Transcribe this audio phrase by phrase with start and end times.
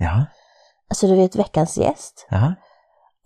[0.00, 0.24] Ja,
[0.90, 2.26] Alltså du vet veckans gäst.
[2.30, 2.54] ja.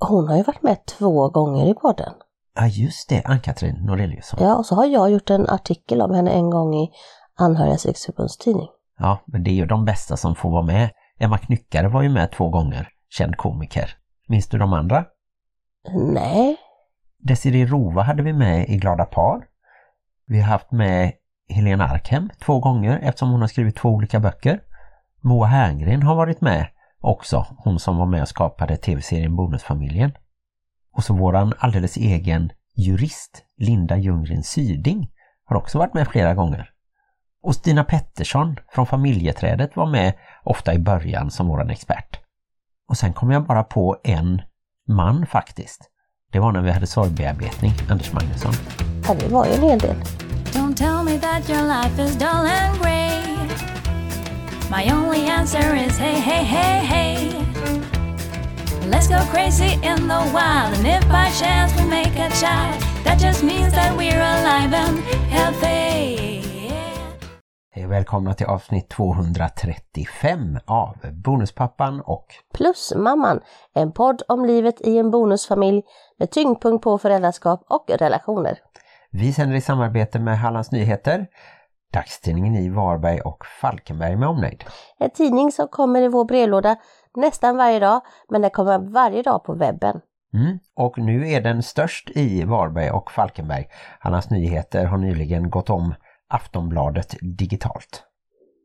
[0.08, 2.12] Hon har ju varit med två gånger i podden.
[2.54, 3.22] Ja, just det.
[3.24, 4.38] Ann-Katrin Noreliusson.
[4.42, 6.90] Ja, och så har jag gjort en artikel om henne en gång i
[7.36, 8.68] Anhörigas riksförbunds tidning.
[8.98, 10.90] Ja, men det är ju de bästa som får vara med.
[11.18, 13.90] Emma Knyckare var ju med två gånger, känd komiker.
[14.28, 15.04] Minns du de andra?
[16.12, 16.56] Nej,
[17.18, 19.44] Desiree Rova hade vi med i Glada par.
[20.26, 21.12] Vi har haft med
[21.48, 24.60] Helena Arkhem två gånger eftersom hon har skrivit två olika böcker.
[25.24, 26.66] Moa Herngren har varit med
[27.00, 30.12] också, hon som var med och skapade tv-serien Bonusfamiljen.
[30.96, 35.10] Och så våran alldeles egen jurist, Linda Ljunggren Syding,
[35.44, 36.70] har också varit med flera gånger.
[37.42, 40.12] Och Stina Pettersson från familjeträdet var med
[40.44, 42.20] ofta i början som våran expert.
[42.88, 44.42] Och sen kom jag bara på en
[44.88, 45.90] man faktiskt.
[46.32, 48.52] Det var när vi hade sorgbearbetning, Anders Magnusson.
[49.08, 49.96] ja, det var ju en hel del.
[50.44, 53.13] Don't tell me that your life is dull and grey.
[54.74, 57.30] My only answer is hey, hey, hey, hey.
[58.90, 63.20] Let's go crazy in the wild, and if by chance we make a child, that
[63.20, 64.98] just means that we're alive and
[65.30, 66.42] healthy.
[67.70, 73.40] Hej välkomna till avsnitt 235 av Bonuspappan och Plus Mamman,
[73.74, 75.82] en podd om livet i en bonusfamilj
[76.18, 78.58] med tyngdpunkt på föräldraskap och relationer.
[79.10, 81.26] vi sänder i samarbete med Hallands Nyheter,
[81.94, 84.64] dagstidningen i Varberg och Falkenberg med omnejd.
[84.98, 86.76] En tidning som kommer i vår brevlåda
[87.16, 90.00] nästan varje dag, men den kommer varje dag på webben.
[90.34, 90.58] Mm.
[90.74, 93.66] Och nu är den störst i Varberg och Falkenberg.
[94.00, 95.94] Hallands Nyheter har nyligen gått om
[96.28, 98.02] Aftonbladet digitalt.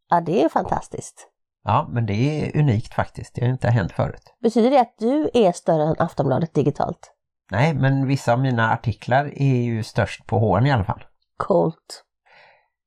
[0.10, 1.28] Ja, det är fantastiskt.
[1.64, 3.36] Ja, men det är unikt faktiskt.
[3.36, 4.34] Det har inte hänt förut.
[4.44, 7.14] Betyder det att du är större än Aftonbladet digitalt?
[7.52, 11.04] Nej, men vissa av mina artiklar är ju störst på HN i alla fall.
[11.38, 12.04] Coolt.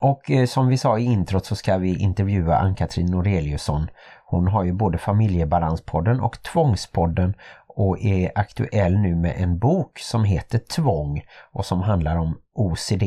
[0.02, 3.90] Och eh, som vi sa i introt så ska vi intervjua Ann-Katrin Noreliusson.
[4.26, 7.34] Hon har ju både Familjebalanspodden och Tvångspodden
[7.66, 11.22] och är aktuell nu med en bok som heter Tvång
[11.52, 13.02] och som handlar om OCD,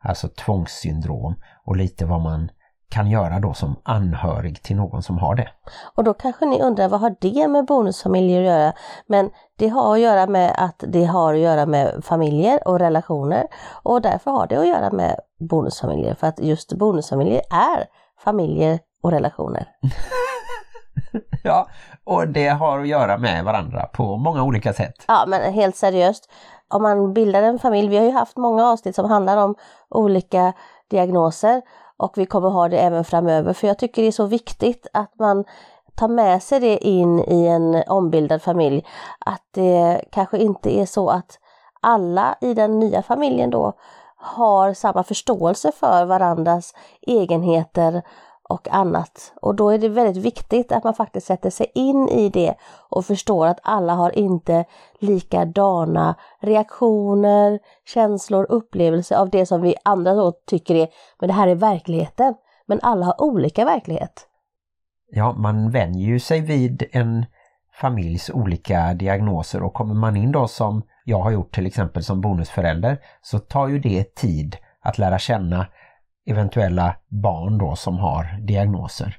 [0.00, 1.34] alltså tvångssyndrom
[1.64, 2.50] och lite vad man
[2.88, 5.48] kan göra då som anhörig till någon som har det.
[5.94, 8.72] Och då kanske ni undrar vad har det med bonusfamiljer att göra?
[9.06, 13.46] Men det har att göra med att det har att göra med familjer och relationer
[13.82, 17.86] och därför har det att göra med bonusfamiljer för att just bonusfamiljer är
[18.24, 19.68] familjer och relationer.
[21.44, 21.68] Ja,
[22.04, 25.04] och det har att göra med varandra på många olika sätt.
[25.08, 26.30] Ja men helt seriöst,
[26.68, 29.54] om man bildar en familj, vi har ju haft många avsnitt som handlar om
[29.88, 30.52] olika
[30.90, 31.62] diagnoser
[31.96, 35.18] och vi kommer ha det även framöver för jag tycker det är så viktigt att
[35.18, 35.44] man
[35.94, 38.86] tar med sig det in i en ombildad familj.
[39.18, 41.38] Att det kanske inte är så att
[41.80, 43.72] alla i den nya familjen då
[44.16, 46.74] har samma förståelse för varandras
[47.06, 48.02] egenheter
[48.48, 49.32] och annat.
[49.42, 52.54] Och då är det väldigt viktigt att man faktiskt sätter sig in i det
[52.88, 54.64] och förstår att alla har inte
[54.98, 60.88] likadana reaktioner, känslor, upplevelser av det som vi andra då tycker är,
[61.20, 62.34] men det här är verkligheten.
[62.66, 64.28] Men alla har olika verklighet.
[65.10, 67.26] Ja, man vänjer ju sig vid en
[67.80, 72.20] familjs olika diagnoser och kommer man in då som jag har gjort till exempel som
[72.20, 75.66] bonusförälder så tar ju det tid att lära känna
[76.26, 79.16] eventuella barn då som har diagnoser.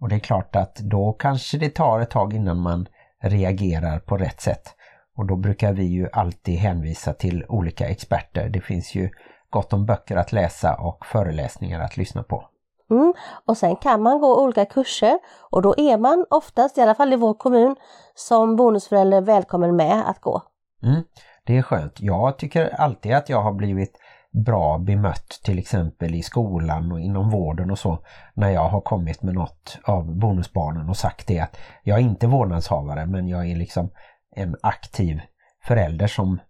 [0.00, 2.88] Och det är klart att då kanske det tar ett tag innan man
[3.22, 4.74] reagerar på rätt sätt.
[5.16, 8.48] Och då brukar vi ju alltid hänvisa till olika experter.
[8.48, 9.10] Det finns ju
[9.50, 12.48] gott om böcker att läsa och föreläsningar att lyssna på.
[12.90, 13.14] Mm.
[13.46, 15.18] Och sen kan man gå olika kurser
[15.50, 17.76] och då är man oftast, i alla fall i vår kommun,
[18.14, 20.42] som bonusförälder välkommen med att gå.
[20.84, 21.02] Mm,
[21.46, 22.00] det är skönt.
[22.00, 23.98] Jag tycker alltid att jag har blivit
[24.46, 27.98] bra bemött till exempel i skolan och inom vården och så
[28.34, 32.26] när jag har kommit med något av bonusbarnen och sagt det att jag är inte
[32.26, 33.90] vårdnadshavare men jag är liksom
[34.36, 35.20] en aktiv
[35.64, 36.40] förälder som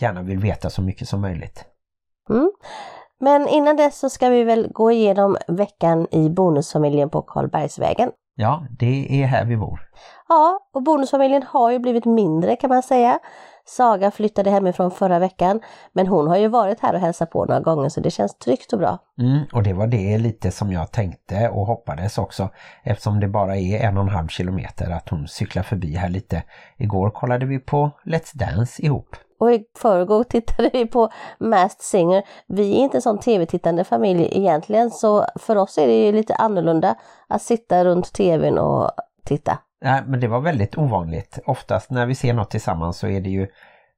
[0.00, 1.64] gärna vill veta så mycket som möjligt.
[2.30, 2.50] Mm.
[3.20, 8.10] Men innan dess så ska vi väl gå igenom veckan i bonusfamiljen på Karlbergsvägen.
[8.34, 9.80] Ja, det är här vi bor.
[10.28, 13.18] Ja, och bonusfamiljen har ju blivit mindre kan man säga.
[13.68, 15.60] Saga flyttade hemifrån förra veckan,
[15.92, 18.72] men hon har ju varit här och hälsat på några gånger så det känns tryggt
[18.72, 18.98] och bra.
[19.18, 22.48] Mm, och det var det lite som jag tänkte och hoppades också
[22.82, 26.42] eftersom det bara är en och en halv kilometer att hon cyklar förbi här lite.
[26.76, 29.16] Igår kollade vi på Let's Dance ihop.
[29.40, 31.10] Och i förrgår tittade vi på
[31.40, 32.22] Masked Singer.
[32.46, 36.34] Vi är inte en sån tv-tittande familj egentligen så för oss är det ju lite
[36.34, 36.94] annorlunda
[37.28, 38.90] att sitta runt tvn och
[39.24, 39.58] titta.
[39.80, 41.38] Nej, men det var väldigt ovanligt.
[41.46, 43.46] Oftast när vi ser något tillsammans så är det ju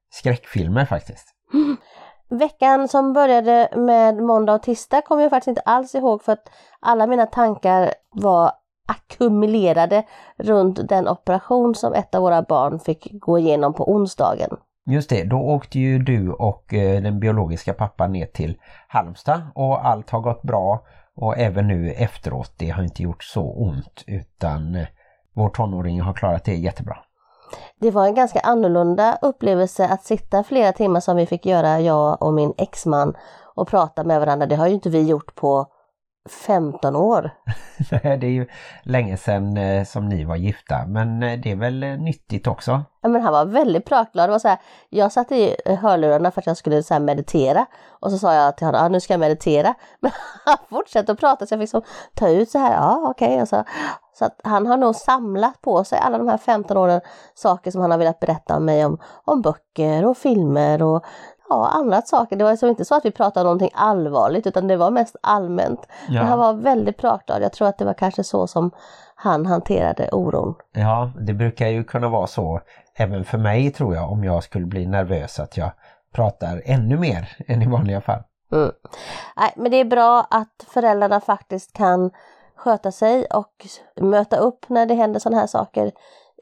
[0.09, 1.27] skräckfilmer faktiskt.
[2.29, 6.49] Veckan som började med måndag och tisdag kommer jag faktiskt inte alls ihåg för att
[6.79, 8.51] alla mina tankar var
[8.87, 10.03] ackumulerade
[10.37, 14.49] runt den operation som ett av våra barn fick gå igenom på onsdagen.
[14.85, 18.57] Just det, då åkte ju du och eh, den biologiska pappan ner till
[18.87, 20.85] Halmstad och allt har gått bra
[21.15, 24.87] och även nu efteråt, det har inte gjort så ont utan eh,
[25.33, 26.97] vår tonåring har klarat det jättebra.
[27.79, 32.21] Det var en ganska annorlunda upplevelse att sitta flera timmar som vi fick göra, jag
[32.21, 33.13] och min exman,
[33.55, 34.45] och prata med varandra.
[34.45, 35.67] Det har ju inte vi gjort på
[36.29, 37.31] 15 år.
[38.01, 38.47] det är ju
[38.83, 42.81] länge sedan eh, som ni var gifta men eh, det är väl eh, nyttigt också?
[43.01, 44.29] Ja, men han var väldigt pratglad.
[44.29, 44.57] Det var så här,
[44.89, 48.65] jag satte i hörlurarna för att jag skulle så meditera och så sa jag till
[48.65, 49.73] honom, ah, nu ska jag meditera.
[49.99, 50.11] Men
[50.45, 51.83] han fortsatte att prata så jag fick så
[52.15, 53.33] ta ut så här, ja okej.
[53.33, 53.45] Okay.
[53.45, 53.63] Så,
[54.13, 57.01] så att han har nog samlat på sig alla de här 15 åren
[57.33, 61.05] saker som han har velat berätta om mig om, om böcker och filmer och
[61.51, 62.35] ja, annat saker.
[62.35, 65.15] Det var alltså inte så att vi pratade om någonting allvarligt utan det var mest
[65.21, 65.87] allmänt.
[66.09, 66.21] Ja.
[66.21, 67.41] Men han var väldigt pratglad.
[67.41, 68.71] Jag tror att det var kanske så som
[69.15, 70.55] han hanterade oron.
[70.73, 72.61] Ja, det brukar ju kunna vara så
[72.95, 75.71] även för mig tror jag om jag skulle bli nervös att jag
[76.13, 78.23] pratar ännu mer än i vanliga fall.
[78.51, 78.71] Mm.
[79.37, 82.11] Nej, men det är bra att föräldrarna faktiskt kan
[82.55, 83.67] sköta sig och
[84.01, 85.91] möta upp när det händer sådana här saker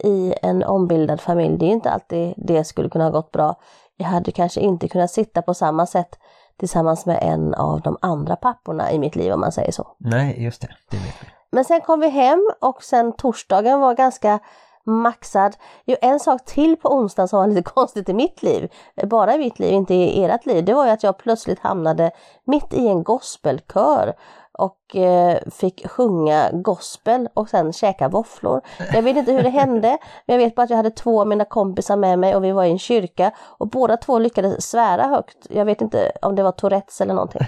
[0.03, 1.57] i en ombildad familj.
[1.57, 3.55] Det är inte alltid det skulle kunna ha gått bra
[3.99, 6.19] jag hade kanske inte kunnat sitta på samma sätt
[6.59, 9.87] tillsammans med en av de andra papporna i mitt liv om man säger så.
[9.97, 11.27] Nej, just det, det vet vi.
[11.51, 14.39] Men sen kom vi hem och sen torsdagen var ganska
[14.83, 15.55] maxad.
[15.85, 18.71] Jo, en sak till på onsdagen som var lite konstigt i mitt liv,
[19.03, 22.11] bara i mitt liv, inte i ert liv, det var ju att jag plötsligt hamnade
[22.45, 24.13] mitt i en gospelkör
[24.59, 28.61] och eh, fick sjunga gospel och sen käka våfflor.
[28.93, 31.27] Jag vet inte hur det hände, men jag vet bara att jag hade två av
[31.27, 35.03] mina kompisar med mig och vi var i en kyrka och båda två lyckades svära
[35.03, 35.47] högt.
[35.49, 37.41] Jag vet inte om det var Tourettes eller någonting.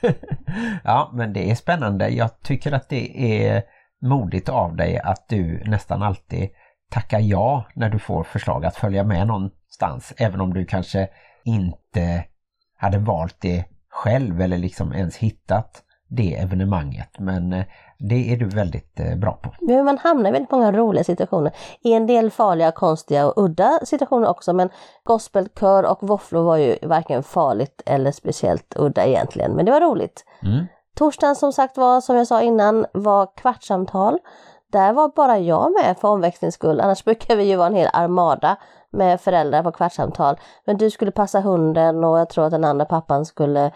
[0.84, 2.08] ja, men det är spännande.
[2.08, 3.62] Jag tycker att det är
[4.02, 6.48] modigt av dig att du nästan alltid
[6.90, 11.08] tackar ja när du får förslag att följa med någonstans, även om du kanske
[11.44, 12.24] inte
[12.76, 17.08] hade valt det själv eller liksom ens hittat det evenemanget.
[17.18, 17.64] Men eh,
[17.98, 19.54] det är du väldigt eh, bra på.
[19.60, 21.52] Men man hamnar i väldigt många roliga situationer.
[21.80, 24.52] I en del farliga, konstiga och udda situationer också.
[24.52, 24.68] Men
[25.04, 29.52] gospelkör och våfflor var ju varken farligt eller speciellt udda egentligen.
[29.52, 30.24] Men det var roligt.
[30.42, 30.66] Mm.
[30.94, 34.18] Torsdagen som sagt var, som jag sa innan, var kvartssamtal.
[34.72, 36.80] Där var bara jag med för omväxlings skull.
[36.80, 38.56] Annars brukar vi ju vara en hel armada
[38.90, 40.36] med föräldrar på kvartssamtal.
[40.64, 43.72] Men du skulle passa hunden och jag tror att den andra pappan skulle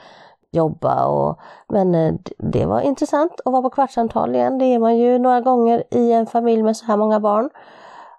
[0.51, 1.39] jobba och
[1.69, 4.59] men eh, det var intressant att vara på kvartssamtal igen.
[4.59, 7.51] Det är man ju några gånger i en familj med så här många barn.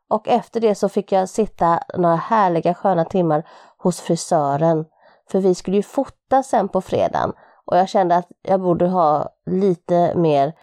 [0.10, 3.44] Och efter det så fick jag sitta några härliga sköna timmar
[3.78, 4.86] hos frisören.
[5.31, 7.33] För vi skulle ju fota sen på fredagen
[7.66, 10.54] och jag kände att jag borde ha lite mer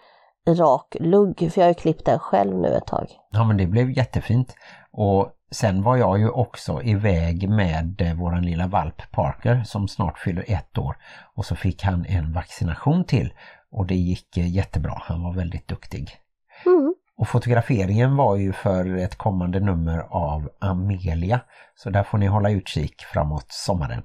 [0.47, 3.07] rak lugg för jag har ju klippt den själv nu ett tag.
[3.31, 4.55] Ja men det blev jättefint
[4.91, 10.19] och Sen var jag ju också iväg med eh, våran lilla valp Parker som snart
[10.19, 10.97] fyller ett år
[11.35, 13.33] och så fick han en vaccination till
[13.71, 14.93] och det gick eh, jättebra.
[14.95, 16.09] Han var väldigt duktig.
[16.65, 16.95] Mm.
[17.17, 21.39] Och fotograferingen var ju för ett kommande nummer av Amelia
[21.75, 24.03] så där får ni hålla utkik framåt sommaren.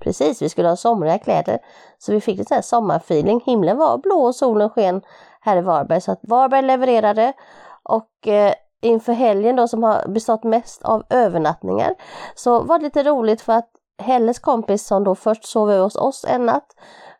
[0.00, 1.58] Precis, vi skulle ha somriga kläder
[1.98, 3.40] så vi fick lite här sommarfeeling.
[3.46, 5.02] Himlen var blå och solen sken
[5.40, 7.32] här i Varberg så att Varberg levererade
[7.82, 11.94] och eh, inför helgen då som har bestått mest av övernattningar
[12.34, 13.70] så var det lite roligt för att
[14.02, 16.76] Helles kompis som då först sov över hos oss en natt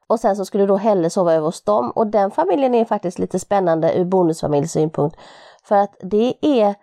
[0.06, 3.18] och sen så skulle då Helle sova över hos dem och den familjen är faktiskt
[3.18, 5.16] lite spännande ur bonusfamiljssynpunkt.
[5.64, 6.74] för att det är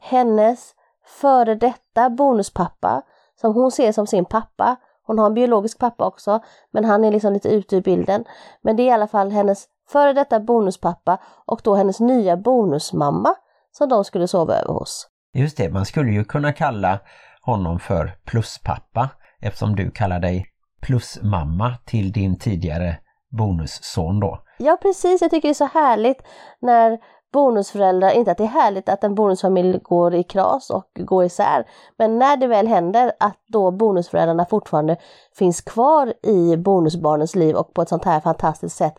[0.00, 0.74] hennes
[1.06, 3.02] före detta bonuspappa
[3.40, 4.76] som hon ser som sin pappa.
[5.06, 8.24] Hon har en biologisk pappa också men han är liksom lite ute ur bilden.
[8.60, 13.34] Men det är i alla fall hennes före detta bonuspappa och då hennes nya bonusmamma
[13.72, 15.08] som de skulle sova över hos.
[15.34, 16.98] Just det, man skulle ju kunna kalla
[17.42, 19.08] honom för pluspappa
[19.40, 20.46] eftersom du kallar dig
[20.80, 22.98] plusmamma till din tidigare
[23.38, 24.38] bonusson då.
[24.58, 26.22] Ja precis, jag tycker det är så härligt
[26.60, 26.98] när
[27.32, 31.66] bonusföräldrar, inte att det är härligt att en bonusfamilj går i kras och går isär,
[31.98, 34.96] men när det väl händer att då bonusföräldrarna fortfarande
[35.38, 38.94] finns kvar i bonusbarnens liv och på ett sånt här fantastiskt sätt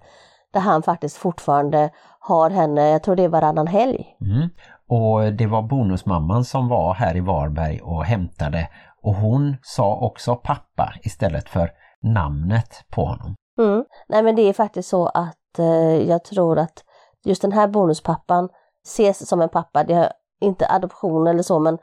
[0.54, 1.90] där han faktiskt fortfarande
[2.28, 4.06] har henne, jag tror det är varannan helg.
[4.22, 4.50] Mm.
[4.88, 8.70] Och det var bonusmamman som var här i Varberg och hämtade
[9.02, 13.36] och hon sa också pappa istället för namnet på honom.
[13.60, 13.86] Mm.
[14.08, 16.84] Nej men det är faktiskt så att eh, jag tror att
[17.26, 18.50] just den här bonuspappan
[18.86, 19.84] ses som en pappa.
[19.84, 20.12] Det är
[20.42, 21.78] inte adoption eller så men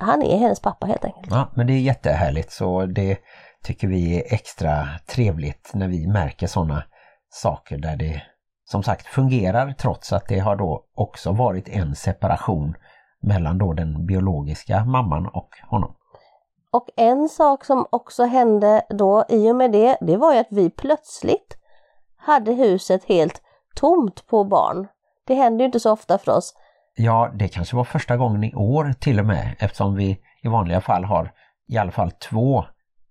[0.00, 1.26] han är hennes pappa helt enkelt.
[1.30, 3.18] Ja men det är jättehärligt så det
[3.62, 6.84] tycker vi är extra trevligt när vi märker sådana
[7.28, 8.22] saker där det
[8.70, 12.74] som sagt fungerar trots att det har då också varit en separation
[13.22, 15.94] mellan då den biologiska mamman och honom.
[16.70, 20.50] Och en sak som också hände då i och med det, det var ju att
[20.50, 21.56] vi plötsligt
[22.16, 23.42] hade huset helt
[23.74, 24.86] tomt på barn.
[25.26, 26.54] Det händer ju inte så ofta för oss.
[26.96, 30.80] Ja, det kanske var första gången i år till och med eftersom vi i vanliga
[30.80, 31.32] fall har
[31.68, 32.64] i alla fall två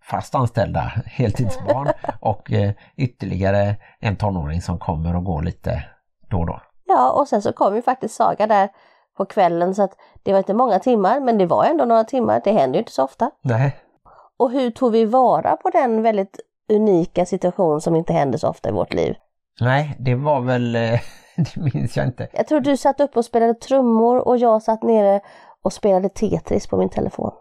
[0.10, 5.84] fast anställda heltidsbarn och eh, ytterligare en tonåring som kommer och går lite
[6.30, 6.62] då och då.
[6.86, 8.70] Ja, och sen så kom ju faktiskt Saga där
[9.18, 9.92] på kvällen så att
[10.24, 12.42] det var inte många timmar men det var ändå några timmar.
[12.44, 13.32] Det händer ju inte så ofta.
[13.42, 13.76] Nej.
[14.38, 16.40] Och hur tog vi vara på den väldigt
[16.74, 19.16] unika situation som inte händer så ofta i vårt liv?
[19.62, 20.82] Nej, det var väl, eh,
[21.36, 22.28] det minns jag inte.
[22.34, 25.22] Jag tror du satt upp och spelade trummor och jag satt nere
[25.62, 27.32] och spelade Tetris på min telefon.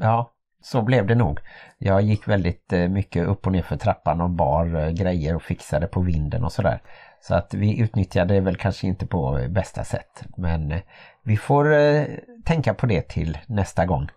[0.00, 0.31] Ja,
[0.62, 1.40] så blev det nog.
[1.78, 5.42] Jag gick väldigt eh, mycket upp och ner för trappan och bar eh, grejer och
[5.42, 6.82] fixade på vinden och sådär.
[7.20, 10.22] Så att vi utnyttjade det väl kanske inte på eh, bästa sätt.
[10.36, 10.74] Men
[11.22, 11.74] vi får
[12.44, 14.08] tänka på det till nästa gång.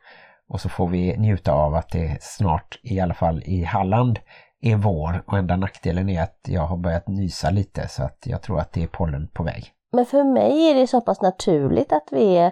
[0.47, 4.19] Och så får vi njuta av att det snart, i alla fall i Halland,
[4.61, 8.41] är vår och enda nackdelen är att jag har börjat nysa lite så att jag
[8.41, 9.71] tror att det är pollen på väg.
[9.93, 12.51] Men för mig är det så pass naturligt att vi är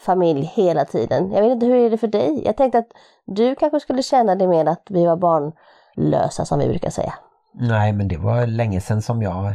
[0.00, 1.32] familj hela tiden.
[1.32, 2.42] Jag vet inte, hur är det för dig?
[2.44, 2.88] Jag tänkte att
[3.26, 7.14] du kanske skulle känna det med att vi var barnlösa som vi brukar säga.
[7.54, 9.54] Nej, men det var länge sedan som jag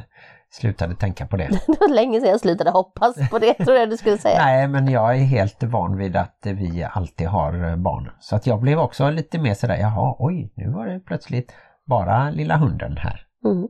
[0.52, 1.48] slutade tänka på det.
[1.68, 4.40] det var länge sedan jag slutade hoppas på det, tror jag du skulle säga.
[4.40, 8.12] Nej, men jag är helt van vid att vi alltid har barn.
[8.20, 11.52] Så att jag blev också lite mer sådär, jaha, oj, nu var det plötsligt
[11.86, 13.26] bara lilla hunden här.
[13.46, 13.68] Mm.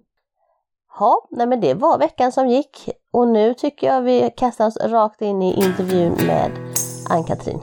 [0.99, 4.77] Ja, nej men det var veckan som gick och nu tycker jag vi kastar oss
[4.77, 6.51] rakt in i intervjun med
[7.09, 7.59] Ann-Katrin.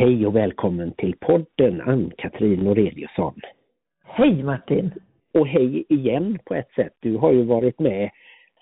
[0.00, 3.40] Hej och välkommen till podden Ann-Katrin Noreliusson.
[4.04, 4.90] Hej Martin!
[5.34, 6.92] Och hej igen på ett sätt.
[7.00, 8.10] Du har ju varit med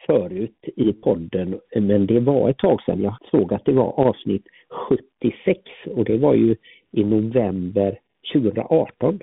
[0.07, 3.03] förut i podden men det var ett tag sedan.
[3.03, 6.57] Jag såg att det var avsnitt 76 och det var ju
[6.93, 7.99] i november
[8.33, 9.21] 2018.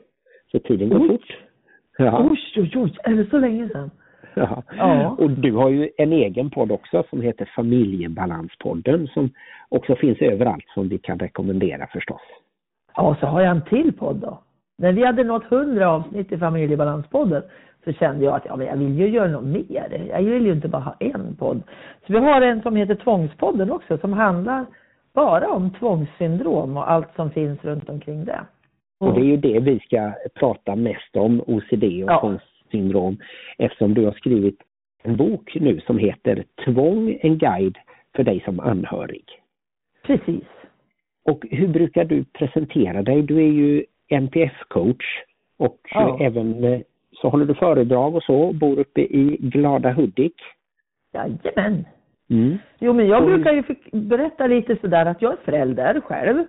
[0.52, 1.08] Så tiden går oj.
[1.08, 1.38] fort.
[1.98, 2.30] Ja.
[2.32, 3.90] Oj, oj, oj, är det så länge sedan?
[4.78, 5.16] Ja.
[5.20, 9.30] Och du har ju en egen podd också som heter Familjebalanspodden som
[9.70, 12.22] också finns överallt som vi kan rekommendera förstås.
[12.96, 14.40] Ja, så har jag en till podd då.
[14.78, 17.44] När vi hade nått 100 avsnitt i Familjebalanspodden
[17.84, 20.08] så kände jag att ja, men jag vill ju göra något mer.
[20.10, 21.64] Jag vill ju inte bara ha en podd.
[22.08, 24.66] Så vi har en som heter Tvångspodden också som handlar
[25.14, 28.40] bara om tvångssyndrom och allt som finns runt omkring det.
[29.00, 32.40] Och det är ju det vi ska prata mest om, OCD och Ja.
[32.74, 33.18] Tvångssyndrom,
[33.58, 34.58] eftersom du har skrivit
[35.04, 37.78] en bok nu som heter Tvång, en guide
[38.16, 39.26] för dig som anhörig.
[40.04, 40.44] Precis.
[41.26, 43.22] Och hur brukar du presentera dig?
[43.22, 45.06] Du är ju NPF-coach
[45.58, 46.18] och Ja.
[46.22, 50.36] även eh, så håller du föredrag och så, bor uppe i Glada Hudik.
[51.14, 51.86] Jajamän.
[52.30, 52.58] Mm.
[52.80, 56.44] Jo, men jag brukar ju berätta lite sådär att jag är förälder själv.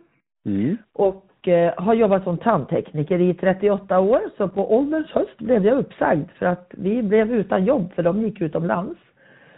[0.47, 0.77] Mm.
[0.93, 4.21] och eh, har jobbat som tandtekniker i 38 år.
[4.37, 8.23] Så på ålderns höst blev jag uppsagd för att vi blev utan jobb för de
[8.23, 9.01] gick utomlands.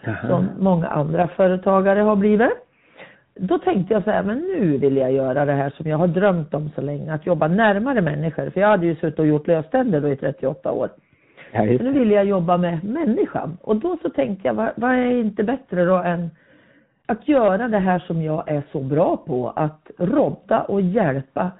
[0.07, 0.28] Aha.
[0.28, 2.50] Som många andra företagare har blivit.
[3.35, 6.07] Då tänkte jag så här, men nu vill jag göra det här som jag har
[6.07, 7.14] drömt om så länge.
[7.14, 8.50] Att jobba närmare människor.
[8.50, 10.88] För jag hade ju suttit och gjort löständer då i 38 år.
[11.52, 11.90] Ja, Så nu det.
[11.90, 13.57] ville jag jobba med människan.
[13.62, 16.31] Och då så tänkte jag, vad, vad är inte bättre då än
[17.07, 19.52] att göra det här som jag är så bra på.
[19.57, 21.50] Att rodda och hjälpa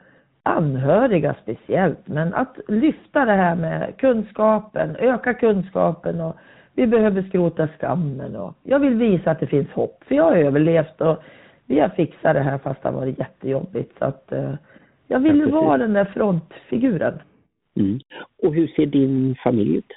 [0.47, 2.09] anhöriga speciellt.
[2.09, 6.37] Men att lyfta det här med kunskapen, öka kunskapen och
[6.75, 8.37] vi behöver skrota skammen.
[8.37, 10.05] Och jag vill visa att det finns hopp.
[10.09, 11.23] För jag har överlevt och
[11.67, 13.99] vi har fixat det här fast det har varit jättejobbigt.
[13.99, 14.55] Så att eh,
[15.09, 17.19] jag vill Ja, vara den där frontfiguren.
[17.77, 17.99] Mm.
[18.43, 19.93] Och hur ser din familj ut?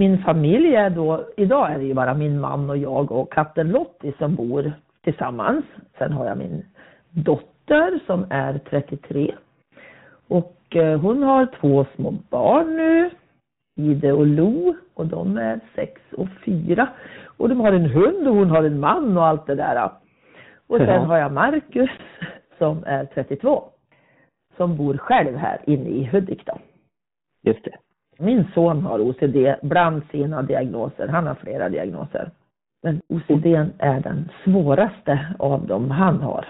[0.00, 3.68] min familj är då, idag är det ju bara min man och jag och katten
[3.68, 4.72] Lottie som bor
[5.04, 5.64] tillsammans.
[5.98, 6.64] Sen har jag min
[7.10, 9.34] dotter som är 33.
[10.30, 13.10] Och eh, hon har två små barn nu,
[13.76, 16.88] Ide och Lo, och de är sex och fyra.
[17.36, 19.90] Och de har en hund och hon har en man och allt det där.
[20.66, 20.98] Och sen Ja.
[20.98, 21.90] har jag Marcus
[22.58, 23.64] som är 32.
[24.56, 26.58] Som bor själv här inne i Hudik då.
[27.42, 27.76] Just det.
[28.18, 31.08] Min son har OCD bland sina diagnoser.
[31.08, 32.30] Han har flera diagnoser.
[32.82, 33.46] Men OCD
[33.78, 36.46] är den svåraste av dem han har.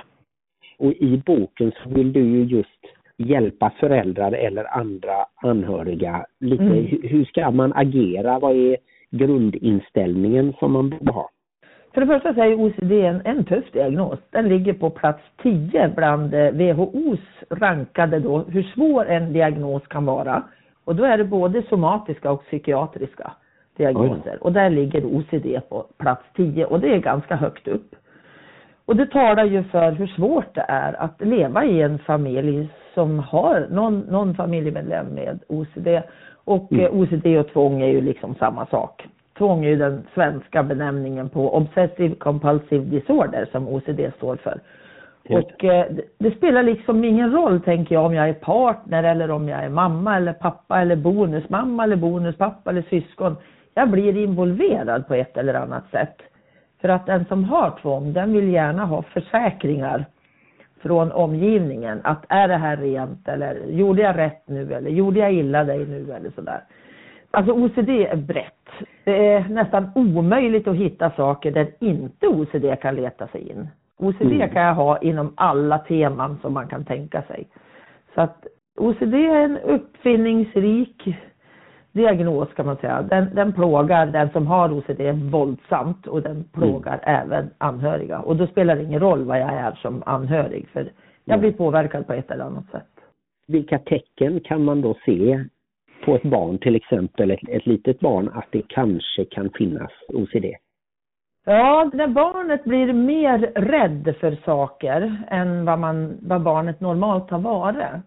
[0.79, 2.81] Och i boken så vill du ju just
[3.21, 6.63] hjälpa föräldrar eller andra anhöriga lite.
[6.63, 6.87] Mm.
[7.03, 8.39] Hur- ska man agera?
[8.39, 8.77] Vad är
[9.11, 11.29] grundinställningen som man borde ha?
[11.95, 14.19] För det första så är OCD en, en tuff diagnos.
[14.31, 20.07] Den ligger på plats 10 bland eh, WHOs rankade då hur svår en diagnos kan
[20.07, 20.43] vara.
[20.85, 23.33] Och då är det både somatiska och psykiatriska
[23.77, 24.39] diagnoser.
[24.41, 27.95] Och där ligger OCD på plats 10 och det är ganska högt upp.
[28.85, 33.19] Och det talar ju för hur svårt det är att leva i en familj som
[33.19, 35.89] har någon, någon familjemedlem med OCD.
[36.45, 36.85] Och mm.
[36.85, 39.07] Eh, OCD och tvång är ju liksom samma sak.
[39.39, 44.61] Tvång är ju den svenska benämningen på Obsessive Compulsive Disorder som OCD står för.
[45.29, 45.87] Och eh,
[46.19, 49.69] det spelar liksom ingen roll tänker jag om jag är partner eller om jag är
[49.69, 53.37] mamma eller pappa eller bonusmamma eller bonuspappa eller syskon.
[53.75, 56.17] Jag blir involverad på ett eller annat sätt.
[56.81, 60.05] För att den som har tvång den vill gärna ha försäkringar
[60.83, 62.01] från omgivningen.
[62.05, 65.87] Att är det här rent eller gjorde jag rätt nu eller gjorde jag illa dig
[65.87, 66.61] nu eller sådär.
[67.31, 68.55] Alltså OCD är brett.
[69.05, 73.69] Det är nästan omöjligt att hitta saker där inte OCD kan leta sig in.
[73.99, 74.51] OCD mm.
[74.51, 77.49] kan jag ha inom alla teman som man kan tänka sig.
[78.15, 78.47] Så att
[78.77, 81.17] OCD är en uppfinningsrik
[81.93, 83.03] diagnos kan man säga.
[83.03, 87.23] Den, den plågar den som har OCD våldsamt och den plågar mm.
[87.23, 88.19] även anhöriga.
[88.19, 90.93] Och då spelar det ingen roll vad jag är som anhörig för
[91.25, 92.89] jag blir påverkad på ett eller annat sätt.
[93.47, 95.45] Vilka tecken kan man då se
[96.05, 100.45] på ett barn, till exempel ett, ett litet barn, att det kanske kan finnas OCD?
[101.45, 107.39] Ja, när barnet blir mer rädd för saker än vad, man, vad barnet normalt har
[107.39, 108.03] varit.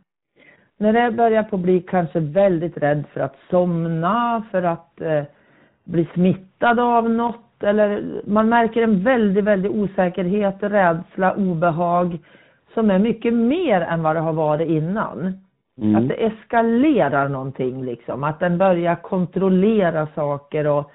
[0.78, 5.24] När det börjar på bli kanske väldigt rädd för att somna, för att eh,
[5.84, 12.20] bli smittad av något eller man märker en väldigt, väldigt osäkerhet, rädsla, obehag
[12.74, 15.38] som är mycket mer än vad det har varit innan.
[15.82, 15.96] Mm.
[15.96, 20.92] Att det eskalerar någonting liksom, att den börjar kontrollera saker och,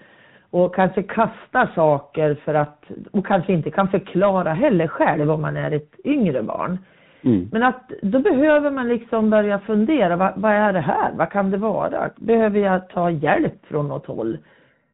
[0.51, 5.57] och kanske kastar saker för att, och kanske inte kan förklara heller själv om man
[5.57, 6.79] är ett yngre barn.
[7.23, 7.49] Mm.
[7.53, 11.13] Men att då behöver man liksom börja fundera, vad, vad, är det här?
[11.13, 12.11] Vad kan det vara?
[12.17, 14.39] Behöver jag ta hjälp från något håll?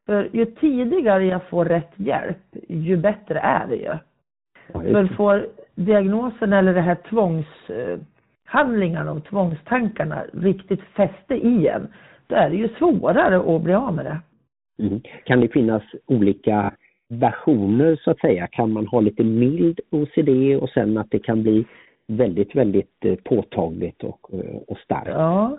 [0.06, 2.38] För ju tidigare jag får rätt hjälp,
[2.68, 3.92] ju bättre är det ju.
[4.72, 11.88] För får diagnosen eller det här tvångshandlingarna och tvångstankarna riktigt fäste i en,
[12.26, 14.20] då är det ju svårare att bli av med det.
[14.78, 15.00] Mm.
[15.24, 16.72] Kan det finnas olika
[17.08, 18.46] versioner så att säga?
[18.46, 20.28] Kan man ha lite mild OCD
[20.62, 21.64] och sen att det kan bli
[22.06, 25.08] väldigt, väldigt eh, påtagligt och, eh, och starkt.
[25.08, 25.58] Ja,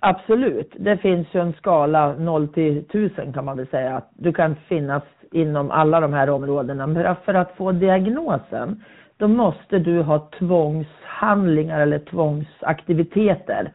[0.00, 0.72] absolut.
[0.76, 3.96] Det finns ju en skala 0 till 1000 kan man väl säga.
[3.96, 6.86] Att du kan finnas inom alla de här områdena.
[6.86, 8.82] Men för att få diagnosen,
[9.16, 13.72] då måste du ha tvångshandlingar eller tvångsaktiviteter.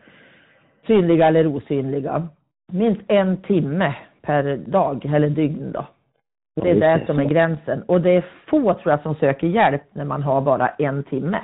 [0.87, 2.27] Synliga eller osynliga.
[2.71, 5.85] Minst en timme per dag eller dygn då.
[6.61, 7.83] Det är det som är gränsen.
[7.83, 11.39] Och det är få tror jag som söker hjälp när man har bara en timme.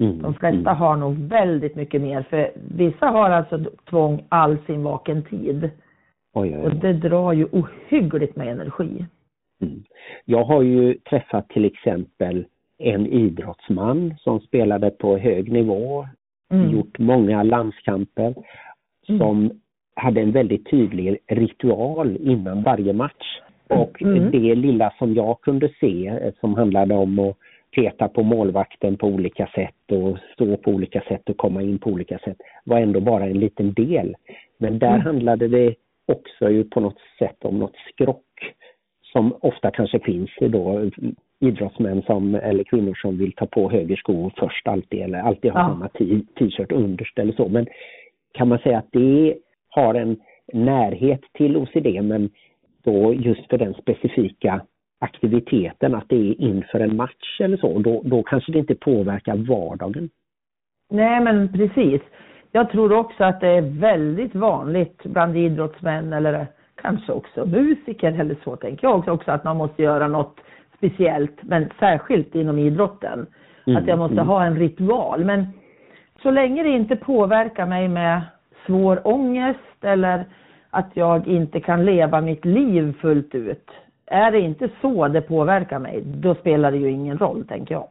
[0.00, 0.22] Mm.
[0.22, 0.76] De flesta mm.
[0.76, 3.58] har nog väldigt mycket mer för vissa har alltså
[3.90, 5.70] tvång all sin vaken tid.
[6.34, 6.64] Oj, oj, oj.
[6.64, 9.06] Och det drar ju ohyggligt med energi.
[9.62, 9.82] Mm.
[10.24, 12.44] Jag har ju träffat till exempel
[12.78, 16.08] en idrottsman som spelade på hög nivå,
[16.52, 16.70] mm.
[16.70, 18.34] gjort många landskamper,
[19.08, 19.20] mm.
[19.20, 19.50] som
[19.96, 23.40] hade en väldigt tydlig ritual innan varje match.
[23.68, 24.30] Och mm.
[24.30, 27.36] det lilla som jag kunde se eh, som handlade om att
[27.76, 31.90] peta på målvakten på olika sätt och stå på olika sätt och komma in på
[31.90, 34.16] olika sätt var ändå bara en liten del.
[34.58, 35.00] Men där mm.
[35.00, 35.74] handlade det
[36.06, 38.54] också ju på något sätt om något skrock
[39.12, 40.90] som ofta kanske finns då
[41.40, 45.60] idrottsmän som, eller kvinnor som vill ta på höger sko först alltid eller alltid ha
[45.60, 45.68] ja.
[45.68, 45.88] samma
[46.38, 47.48] t-shirt underst eller så.
[47.48, 47.66] Men
[48.32, 49.36] kan man säga att det
[49.68, 50.16] har en
[50.52, 52.30] närhet till OCD men
[52.84, 54.60] då just för den specifika
[54.98, 59.36] aktiviteten, att det är inför en match eller så, då, då kanske det inte påverkar
[59.36, 60.10] vardagen.
[60.90, 62.02] Nej men precis.
[62.52, 66.46] Jag tror också att det är väldigt vanligt bland idrottsmän eller
[66.82, 70.40] kanske också musiker eller så tänker jag också, också att man måste göra något
[70.76, 73.26] speciellt, men särskilt inom idrotten.
[73.66, 74.26] Mm, att jag måste mm.
[74.26, 75.24] ha en ritual.
[75.24, 75.46] Men
[76.22, 78.22] så länge det inte påverkar mig med
[78.66, 80.24] svår ångest eller
[80.70, 83.70] att jag inte kan leva mitt liv fullt ut,
[84.10, 87.88] är det inte så det påverkar mig, då spelar det ju ingen roll, tänker jag.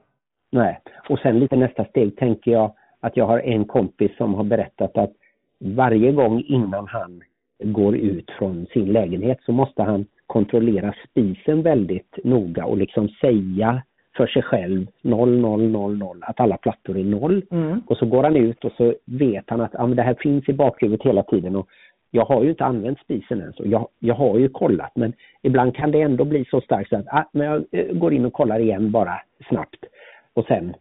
[0.51, 4.43] Nej, och sen lite nästa steg tänker jag att jag har en kompis som har
[4.43, 5.11] berättat att
[5.59, 7.21] varje gång innan han
[7.63, 13.81] går ut från sin lägenhet så måste han kontrollera spisen väldigt noga och liksom säga
[14.17, 17.45] för sig själv 0, 0, 0, 0, att alla plattor är noll.
[17.51, 17.81] Mm.
[17.87, 20.53] Och så går han ut och så vet han att men det här finns i
[20.53, 21.67] bakhuvudet hela tiden och
[22.11, 25.75] jag har ju inte använt spisen än så jag, jag har ju kollat men ibland
[25.75, 28.33] kan det ändå bli så starkt så att ah, men jag eh, går in och
[28.33, 29.85] kollar igen bara snabbt
[30.33, 30.73] och sen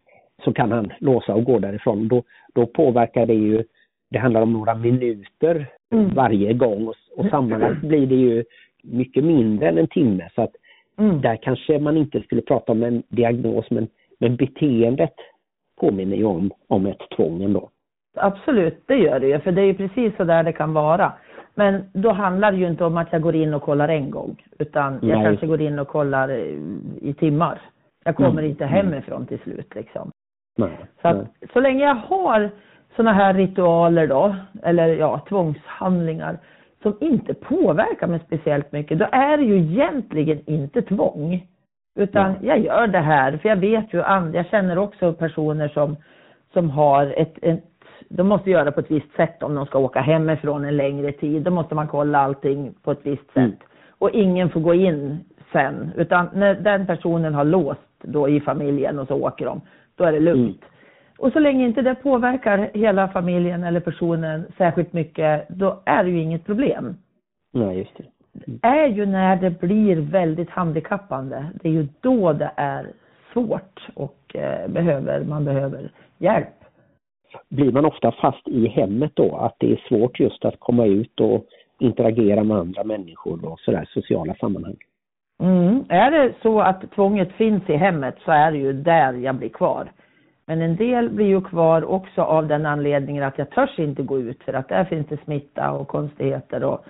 [0.45, 2.09] så kan han låsa och gå därifrån.
[2.09, 2.23] Då,
[2.55, 3.65] då påverkar det ju,
[4.11, 6.15] det handlar om några minuter mm.
[6.15, 8.45] varje gång och, och sammanlagt blir det ju
[8.83, 10.53] mycket mindre än en timme så att
[10.99, 11.21] mm.
[11.21, 15.15] där kanske man inte skulle prata om en diagnos men, men beteendet
[15.81, 17.71] påminner ju om, om ett tvång ändå.
[18.17, 21.13] Absolut, det gör det ju, för det är ju precis så där det kan vara.
[21.55, 24.43] Men då handlar det ju inte om att jag går in och kollar en gång,
[24.59, 25.25] utan jag Nej.
[25.25, 26.31] kanske går in och kollar
[27.01, 27.61] i timmar.
[28.05, 28.45] Jag kommer mm.
[28.45, 28.75] inte mm.
[28.75, 30.11] hemifrån till slut liksom.
[30.59, 30.79] Nej.
[31.03, 32.51] Så att, så länge jag har
[32.97, 36.39] sådana här ritualer då, eller ja, tvångshandlingar,
[36.83, 41.47] som inte påverkar mig speciellt mycket, då är det ju egentligen inte tvång.
[41.99, 42.49] Utan ja.
[42.49, 43.99] jag gör det här, för jag vet ju,
[44.33, 45.97] jag känner också personer som,
[46.53, 47.65] som har ett, ett
[48.09, 51.43] de måste göra på ett visst sätt om de ska åka hemifrån en längre tid.
[51.43, 53.51] Då måste man kolla allting på ett visst mm.
[53.51, 53.61] sätt.
[53.61, 53.71] Mm.
[53.99, 55.19] Och ingen får gå in
[55.53, 59.61] sen, utan när den personen har låst då i familjen och så åker de,
[59.95, 60.63] då är det lugnt.
[60.63, 60.71] Mm.
[61.19, 66.11] Och så länge inte det påverkar hela familjen eller personen särskilt mycket, då är det
[66.11, 66.97] ju inget problem.
[67.53, 68.05] Nej, just det.
[68.47, 68.61] Mm.
[68.63, 71.47] är ju när det blir väldigt handikappande.
[71.63, 72.87] Det är ju då det är
[73.33, 76.56] svårt och eh, behöver, man behöver hjälp.
[77.49, 81.21] Blir man ofta fast i hemmet då, att det är svårt just att komma ut
[81.21, 81.45] och
[81.79, 84.77] interagera med andra människor och sådär, sociala sammanhang?
[85.43, 85.85] Mm.
[85.89, 89.49] Är det så att tvånget finns i hemmet så är det ju där jag blir
[89.49, 89.93] kvar.
[90.47, 94.19] Men en del blir ju kvar också av den anledningen att jag törs inte gå
[94.19, 96.85] ut för att där finns det smitta och konstigheter och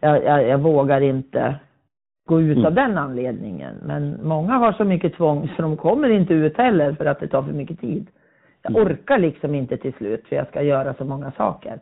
[0.00, 1.54] jag, jag, jag vågar inte
[2.28, 2.66] gå ut mm.
[2.66, 3.74] av den anledningen.
[3.82, 7.28] Men många har så mycket tvång så de kommer inte ut heller för att det
[7.28, 8.06] tar för mycket tid.
[8.68, 8.92] Jag mm.
[8.92, 11.78] orkar liksom inte till slut för jag ska göra så många saker.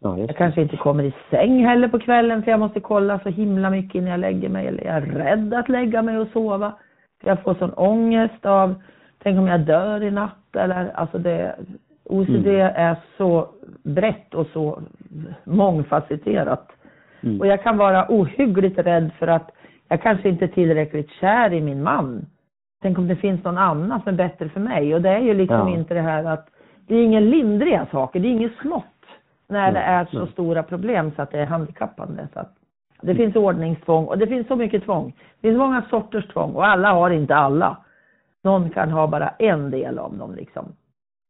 [0.00, 3.28] Ja, jag kanske inte kommer i säng heller på kvällen för jag måste kolla så
[3.28, 4.66] himla mycket innan jag lägger mig.
[4.66, 6.72] Eller jag är rädd att lägga mig och sova.
[7.20, 8.74] För jag får sån ångest av,
[9.22, 11.56] tänk om jag dör i natt eller alltså det,
[12.04, 12.72] OCD mm.
[12.74, 13.48] är så
[13.82, 14.82] brett och så
[15.44, 16.72] mångfacetterat.
[17.20, 17.40] Mm.
[17.40, 19.50] Och jag kan vara ohyggligt rädd för att
[19.88, 22.26] jag kanske inte är tillräckligt kär i min man.
[22.82, 24.94] Tänk om det finns någon annan som är bättre för mig.
[24.94, 25.78] Och det är ju liksom ja.
[25.78, 26.48] inte det här att
[26.86, 28.84] det är inga lindriga saker, det är inget smått
[29.48, 32.28] när det är så stora problem så att det är handikappande.
[32.32, 32.54] Så att
[33.02, 35.14] det finns ordningstvång och det finns så mycket tvång.
[35.40, 37.76] Det finns många sorters tvång och alla har inte alla.
[38.44, 40.64] Någon kan ha bara en del av dem liksom.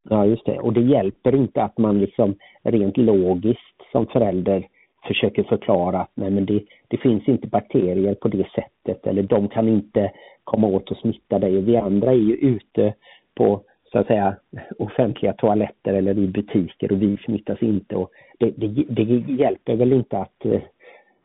[0.09, 0.59] Ja, just det.
[0.59, 4.67] Och det hjälper inte att man liksom rent logiskt som förälder
[5.07, 9.49] försöker förklara att nej men det, det finns inte bakterier på det sättet eller de
[9.49, 10.13] kan inte
[10.45, 11.57] komma åt och smitta dig.
[11.57, 12.95] Och vi andra är ju ute
[13.35, 14.37] på så att säga
[14.79, 17.97] offentliga toaletter eller i butiker och vi smittas inte.
[17.97, 20.61] Och det, det, det hjälper väl inte att eh,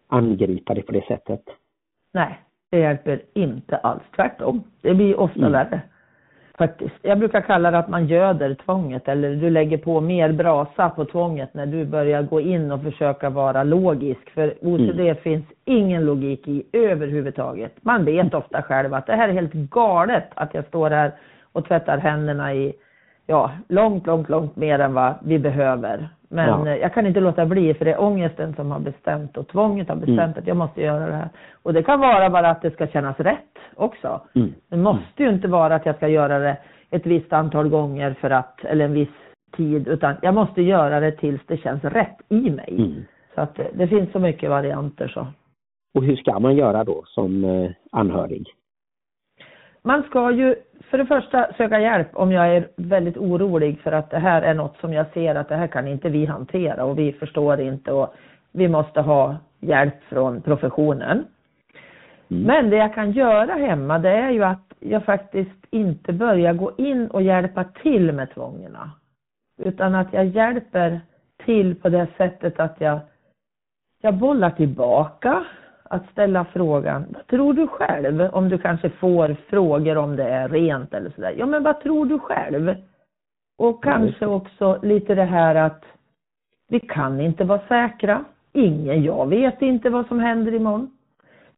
[0.08, 1.42] angripa det på det sättet?
[2.14, 2.40] Nej,
[2.70, 4.04] det hjälper inte alls.
[4.16, 4.64] Tvärtom.
[4.82, 5.52] Det blir ofta mm.
[5.52, 5.82] värre.
[6.58, 6.96] Faktiskt.
[7.02, 11.06] Jag brukar kalla det att man göder tvånget eller du lägger på mer brasa på
[11.06, 14.30] tvånget när du börjar gå in och försöka vara logisk.
[14.30, 15.16] För OCD mm.
[15.16, 17.74] finns ingen logik i överhuvudtaget.
[17.82, 21.12] Man vet ofta själv att det här är helt galet att jag står här
[21.52, 22.74] och tvättar händerna i,
[23.28, 26.10] ja, långt, långt, långt mer än vad vi behöver.
[26.32, 26.76] Men ja.
[26.76, 29.96] Jag kan inte låta bli för det är ångesten som har bestämt och tvånget har
[29.96, 30.34] bestämt mm.
[30.38, 31.30] att jag måste göra det här.
[31.64, 34.22] Och det kan vara bara att det ska kännas rätt också.
[34.36, 34.54] Mm.
[34.70, 36.58] Det måste ju inte vara att jag ska göra det
[36.90, 39.10] ett visst antal gånger för att, eller en viss
[39.58, 42.76] tid, utan jag måste göra det tills det känns rätt i mig.
[42.78, 43.06] Mm.
[43.36, 45.28] Så att det finns så mycket varianter så.
[45.94, 48.48] Och hur ska man göra då som eh, anhörig?
[49.84, 50.56] Man ska ju
[50.92, 54.54] för det första söka hjälp om jag är väldigt orolig för att det här är
[54.54, 57.92] något som jag ser att det här kan inte vi hantera och vi förstår inte
[57.92, 58.14] och
[58.52, 61.12] vi måste ha hjälp från professionen.
[61.12, 62.44] Mm.
[62.44, 66.72] Men det jag kan göra hemma det är ju att jag faktiskt inte börjar gå
[66.78, 68.92] in och hjälpa till med tvångerna.
[69.58, 71.02] Utan att jag hjälper
[71.46, 73.00] till på det sättet att jag,
[74.02, 75.46] jag bollar tillbaka
[75.92, 78.22] att ställa frågan, vad tror du själv?
[78.22, 81.34] Om du kanske får frågor om det är rent eller sådär.
[81.38, 82.76] Ja men vad tror du själv?
[83.58, 85.84] Och kanske också lite det här att
[86.70, 88.26] vi kan inte vara säkra.
[88.54, 90.92] Ingen, jag vet inte vad som händer imorgon.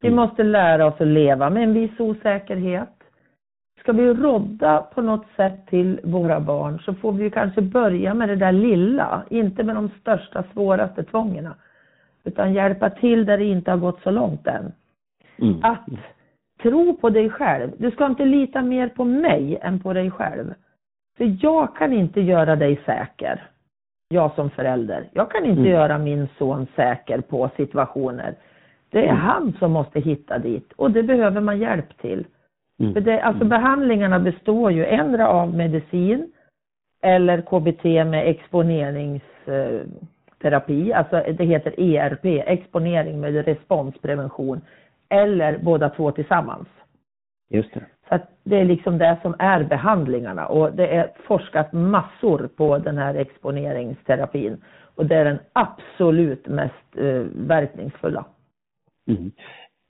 [0.02, 0.16] Vi mm.
[0.16, 2.90] måste lära oss att leva med en viss osäkerhet.
[3.80, 8.30] Ska vi rodda på något sätt till våra barn så får vi kanske börja med
[8.30, 11.56] det där lilla, inte med de största, svåraste tvångerna.
[12.26, 14.72] Utan hjälpa till där det inte har gått så långt än.
[15.42, 15.60] Mm.
[15.62, 15.86] Att
[16.64, 17.72] tro på dig själv.
[17.78, 20.54] Du ska inte lita mer på mig än på dig själv.
[21.18, 23.48] För jag kan inte göra dig säker.
[24.10, 25.10] jag som förälder.
[25.14, 25.72] Jag kan inte Mm.
[25.72, 28.36] göra min son säker på situationer.
[28.90, 29.18] Det är Mm.
[29.18, 32.26] han som måste hitta dit och det behöver man hjälp till.
[32.80, 32.94] Mm.
[32.94, 36.32] För det, alltså behandlingarna består ju ändra av medicin
[37.02, 38.28] eller KBT med
[40.44, 44.62] exponeringsterapi, alltså det heter ERP, exponering med responsprevention,
[45.10, 46.68] eller båda två tillsammans.
[47.50, 47.86] Just det.
[48.10, 52.78] Så att det är liksom det som är behandlingarna och det är forskat massor på
[52.78, 54.62] den här exponeringsterapin
[54.96, 58.26] och det är den absolut mest eh, verkningsfulla.
[59.08, 59.32] Mm.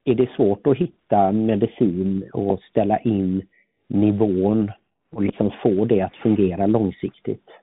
[0.06, 3.42] Är det svårt att hitta medicin och ställa in
[3.90, 4.72] nivån
[5.16, 7.63] och liksom få det att fungera långsiktigt?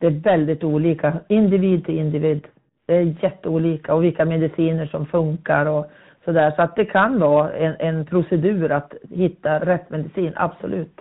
[0.00, 2.46] Det är väldigt olika, individ till individ.
[2.86, 5.86] Det är jätteolika och vilka mediciner som funkar och
[6.24, 6.50] sådär.
[6.56, 11.00] Så att det kan vara en, en procedur att hitta rätt medicin, absolut.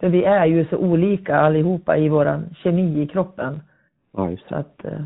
[0.00, 3.60] För vi är ju så olika allihopa i våran kemi i kroppen.
[4.16, 4.60] Ja, just Så det.
[4.60, 5.00] att, eh,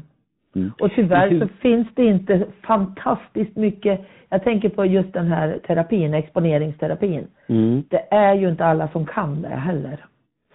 [0.57, 0.72] Mm.
[0.81, 6.14] och tyvärr så finns det inte fantastiskt mycket, jag tänker på just den här terapin,
[6.14, 7.26] exponeringsterapin.
[7.46, 7.83] Mm.
[7.90, 10.04] Det är ju inte alla som kan det heller.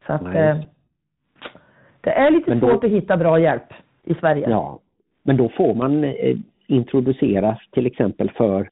[0.08, 0.58] Så att Nej, eh,
[2.04, 4.50] det är lite då- svårt att hitta bra hjälp i Sverige.
[4.50, 4.80] Ja,
[5.24, 6.38] men då får man eh,
[6.68, 8.70] introduceras till exempel för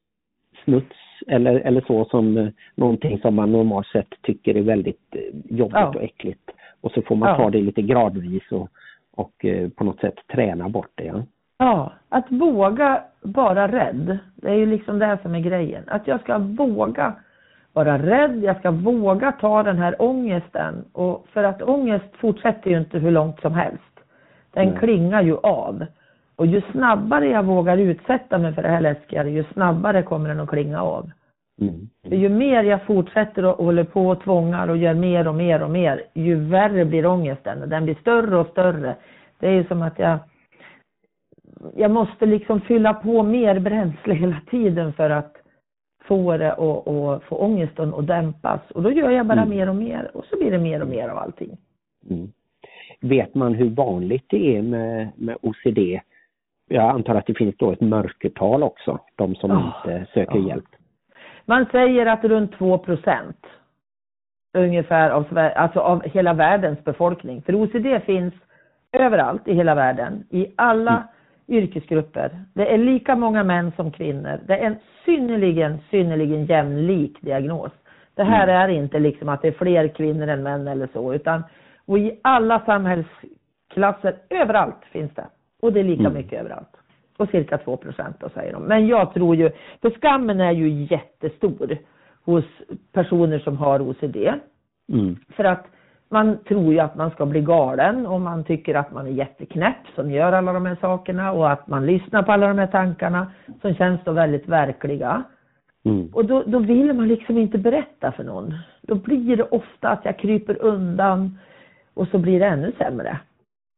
[0.63, 0.95] smuts
[1.27, 5.21] eller, eller så som eh, någonting som man normalt sett tycker är väldigt eh,
[5.57, 5.87] jobbigt Ja.
[5.87, 6.51] och äckligt.
[6.81, 7.35] Och så får man Ja.
[7.35, 8.69] ta det lite gradvis och,
[9.15, 11.03] och eh, på något sätt träna bort det.
[11.05, 11.23] Ja.
[11.57, 14.17] Ja, att våga vara rädd.
[14.35, 15.83] Det är ju liksom det som är grejen.
[15.87, 17.13] Att jag ska våga
[17.73, 20.85] vara rädd, jag ska våga ta den här ångesten.
[20.93, 23.83] Och för att ångest fortsätter ju inte hur långt som helst.
[24.53, 24.77] Den Nej.
[24.79, 25.85] klingar ju av.
[26.35, 30.39] Och ju snabbare jag vågar utsätta mig för det här läskiga, ju snabbare kommer den
[30.39, 31.11] att klinga av.
[31.61, 31.89] Mm.
[32.07, 35.63] För ju mer jag fortsätter och håller på och tvångar och gör mer och mer
[35.63, 37.69] och mer, ju värre blir ångesten.
[37.69, 38.95] Den blir större och större.
[39.39, 40.19] Det är ju som att jag
[41.75, 45.40] jag måste liksom fylla på mer bränsle hela tiden för att
[46.07, 48.71] få det och, och få ångesten att dämpas.
[48.71, 49.49] Och då gör jag bara Mm.
[49.49, 51.57] mer och mer och så blir det mer och mer av allting.
[52.09, 52.31] Mm.
[53.01, 55.99] Vet man hur vanligt det är med, med OCD?
[56.69, 59.73] Jag antar att det finns då ett mörkertal också, de som Ja.
[59.75, 60.47] inte söker Ja.
[60.47, 60.65] hjälp.
[61.45, 63.45] Man säger att runt 2 procent
[64.53, 67.41] ungefär av, alltså av hela världens befolkning.
[67.41, 68.33] För OCD finns
[68.91, 71.03] överallt i hela världen, i alla Mm.
[71.51, 72.39] Yrkesgrupper.
[72.53, 74.39] Det är lika många män som kvinnor.
[74.47, 77.71] Det är en synnerligen, synnerligen jämlik diagnos.
[78.15, 81.43] Det här är inte liksom att det är fler kvinnor än män eller så, utan
[81.85, 85.25] och i alla samhällsklasser, överallt finns det.
[85.61, 86.13] Och det är lika Mm.
[86.13, 86.77] mycket överallt.
[87.17, 88.63] Och cirka 2 procent då säger de.
[88.63, 91.77] Men jag tror ju, för skammen är ju jättestor
[92.25, 92.45] hos
[92.93, 94.17] personer som har OCD.
[94.93, 95.15] Mm.
[95.29, 95.65] För att
[96.11, 99.87] man tror ju att man ska bli galen och man tycker att man är jätteknäpp
[99.95, 103.31] som gör alla de här sakerna och att man lyssnar på alla de här tankarna
[103.61, 105.23] som känns då väldigt verkliga.
[105.85, 106.09] Mm.
[106.13, 108.53] Och då, då vill man liksom inte berätta för någon.
[108.81, 111.37] Då blir det ofta att jag kryper undan
[111.93, 113.19] och så blir det ännu sämre.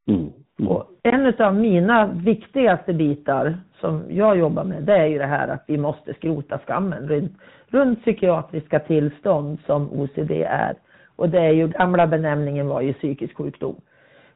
[0.07, 0.29] Mm.
[0.59, 0.71] Mm.
[0.71, 5.47] Och en av mina viktigaste bitar som jag jobbar med det är ju det här
[5.47, 7.31] att vi måste skrota skammen runt,
[7.67, 10.73] runt psykiatriska tillstånd som OCD är.
[11.15, 13.75] Och det är ju, gamla benämningen var ju psykisk sjukdom.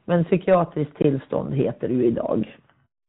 [0.05, 2.57] Men psykiatriskt tillstånd heter det ju idag.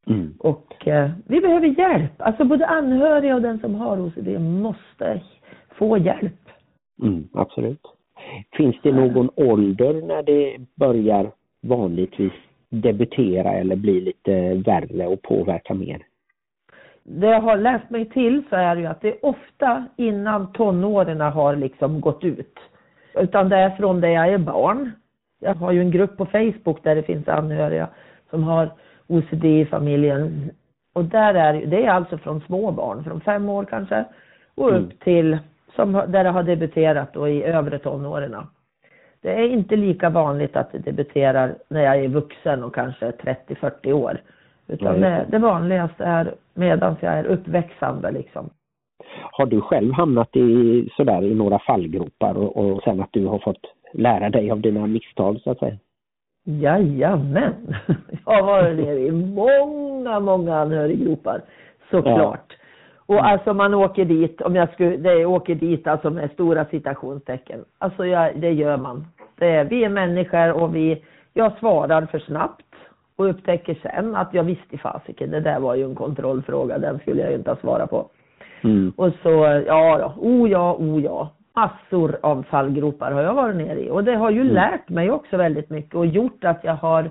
[0.07, 0.35] Mm.
[0.39, 2.13] Och eh, vi behöver hjälp.
[2.19, 5.21] Alltså både anhöriga och den som har OCD måste
[5.79, 6.49] få hjälp.
[7.03, 7.83] Mm, absolut.
[8.57, 11.31] Finns det någon ålder när det börjar
[11.63, 12.33] vanligtvis
[12.71, 16.03] debutera eller bli lite värre och påverka mer?
[17.03, 21.21] Det jag har läst mig till så är ju att det är ofta innan tonåren
[21.21, 22.59] har liksom gått ut.
[23.15, 24.93] Utan det är från det jag är barn.
[25.41, 27.89] Jag har ju en grupp på Facebook där det finns anhöriga
[28.31, 28.71] som har
[29.07, 30.51] OCD i familjen.
[30.95, 34.05] Och där är det- är alltså från små barn, från fem år kanske,
[34.55, 34.83] och Mm.
[34.85, 35.39] upp till
[35.77, 38.37] som, där det har debuterat då i övre tonåren.
[39.21, 43.93] Det är inte lika vanligt att det debuterar när jag är vuxen och kanske 30-40
[43.93, 44.21] år.
[44.67, 48.51] Utan Nej, det, det vanligaste är medan jag är uppväxande liksom.
[49.33, 53.39] Har du själv hamnat i sådär i några fallgropar och, och sen att du har
[53.39, 53.61] fått
[53.93, 55.77] lära dig av dina misstag så att säga?
[56.45, 57.75] Jajamän!
[58.27, 61.43] Jag har varit nere i många, många anhöriggropar.
[61.91, 62.57] Såklart.
[63.07, 67.65] Och alltså man åker dit, om jag skulle, det åker dit alltså med stora citationstecken.
[67.79, 69.07] Alltså jag, det gör man.
[69.39, 72.75] Det är, vi är människor och vi, jag svarar för snabbt
[73.17, 77.21] och upptäcker sen att jag visste fasiken, det där var ju en kontrollfråga, den skulle
[77.21, 78.09] jag ju inte ha svarat på.
[78.65, 78.93] Mm.
[78.97, 81.29] Och så, ja då, oh ja, oh ja.
[81.57, 83.91] Massor av fallgropar har jag varit nere i.
[83.91, 84.55] Och det har ju Mm.
[84.55, 87.11] lärt mig också väldigt mycket och gjort att jag har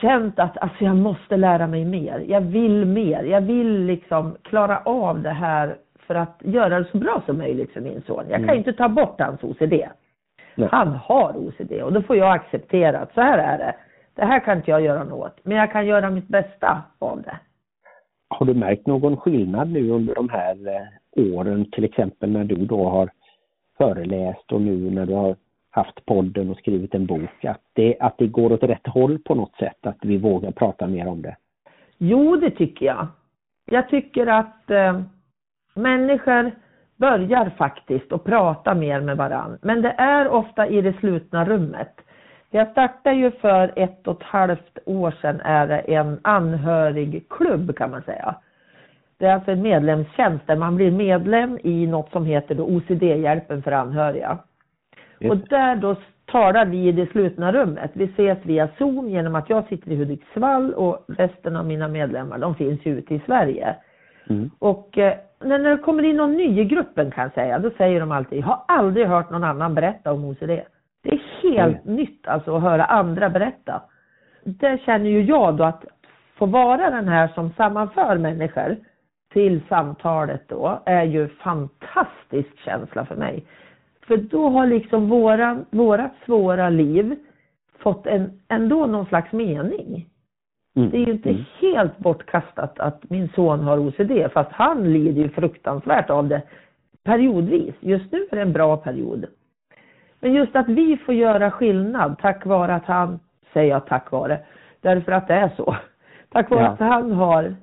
[0.00, 2.24] känt att alltså, jag måste lära mig mer.
[2.28, 3.22] Jag vill mer.
[3.24, 7.72] Jag vill liksom klara av det här för att göra det så bra som möjligt
[7.72, 8.24] för min son.
[8.28, 8.58] Jag kan Mm.
[8.58, 9.88] inte ta bort hans OCD.
[10.54, 10.68] Nej.
[10.72, 13.74] Han har OCD och då får jag acceptera att så här är det.
[14.14, 17.36] Det här kan inte jag göra något men jag kan göra mitt bästa av det.
[18.32, 22.56] Har du märkt någon skillnad nu under de här eh, åren, till exempel när du
[22.56, 23.10] då har
[23.78, 25.36] föreläst och nu när du har
[25.70, 29.34] haft podden och skrivit en bok, att det, att det går åt rätt håll på
[29.34, 31.36] något sätt, att vi vågar prata mer om det?
[31.98, 33.06] Jo, det tycker jag.
[33.64, 35.00] Jag tycker att eh,
[35.74, 36.52] människor
[36.96, 42.00] börjar faktiskt att prata mer med varandra, Men det är ofta i det slutna rummet.
[42.54, 47.90] Jag startade ju för ett och ett halvt år sedan är det en anhörigklubb kan
[47.90, 48.34] man säga.
[49.18, 53.72] Det är alltså en medlemstjänst där man blir medlem i något som heter OCD-hjälpen för
[53.72, 54.38] anhöriga.
[55.28, 57.90] Och där då talar vi i det slutna rummet.
[57.94, 62.38] Vi ses via Zoom genom att jag sitter i Hudiksvall och resten av mina medlemmar
[62.38, 63.76] de finns ju ute i Sverige.
[64.30, 64.50] Mm.
[64.58, 67.70] Och eh, när när det kommer in någon ny i gruppen kan jag säga, då
[67.70, 70.50] säger de alltid, jag har aldrig hört någon annan berätta om OCD.
[71.56, 73.82] Helt nytt alltså att höra andra berätta.
[74.44, 75.84] Det känner ju jag då att
[76.34, 78.76] få vara den här som sammanför människor
[79.32, 83.44] till samtalet då är ju fantastisk känsla för mig.
[84.06, 87.16] För då har liksom våran, vårat svåra liv
[87.78, 90.06] fått en, ändå någon slags mening.
[90.76, 90.90] Mm.
[90.90, 91.44] Det är ju inte Mm.
[91.60, 96.42] helt bortkastat att min son har OCD, fast han lider ju fruktansvärt av det
[97.04, 97.74] periodvis.
[97.80, 99.26] Just nu är det en bra period.
[100.22, 103.20] Men just att vi får göra skillnad tack vare att han,
[103.52, 104.38] säger jag tack vare,
[104.80, 105.76] därför att det är så.
[106.32, 106.68] Tack vare Ja.
[106.70, 107.54] att han har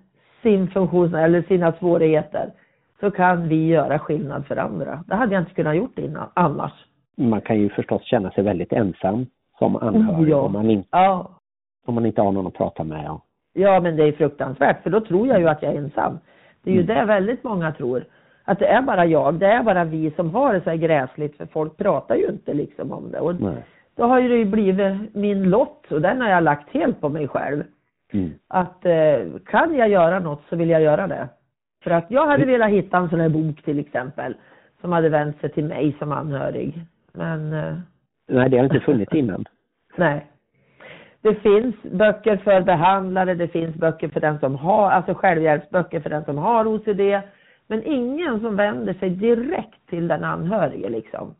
[0.41, 2.51] sin funktion eller sina svårigheter
[2.99, 5.03] så kan vi göra skillnad för andra.
[5.07, 6.71] Det hade jag inte kunnat gjort innan, annars.
[7.17, 9.25] Man kan ju förstås känna sig väldigt ensam
[9.59, 10.37] som anhörig ja.
[10.37, 11.29] om, man in, Ja,
[11.85, 13.11] om man inte har någon att prata med.
[13.11, 13.21] Och,
[13.53, 16.19] Ja, men det är fruktansvärt för då tror jag ju att jag är ensam.
[16.63, 16.95] Det är ju Mm.
[16.95, 18.03] det väldigt många tror.
[18.49, 21.37] Att det är bara jag, det är bara vi som har det så här gräsligt
[21.37, 23.19] för folk pratar ju inte liksom om det.
[23.19, 23.63] Och nej.
[23.95, 27.09] då har ju det ju blivit min lott och den har jag lagt helt på
[27.09, 27.63] mig själv.
[28.13, 28.31] Mm.
[28.47, 31.27] Att eh, kan jag göra något så vill jag göra det.
[31.83, 34.35] För att jag hade velat hitta en sån här bok till exempel
[34.81, 36.81] som hade vänt sig till mig som anhörig.
[37.13, 37.77] Men eh,
[38.27, 39.45] nej, det har inte funnits innan.
[39.95, 40.25] Nej.
[41.21, 46.09] Det finns böcker för behandlare, det finns böcker för den som har, alltså självhjälpsböcker för
[46.09, 47.01] den som har OCD.
[47.69, 51.35] Men ingen som vänder sig direkt till den anhörige liksom.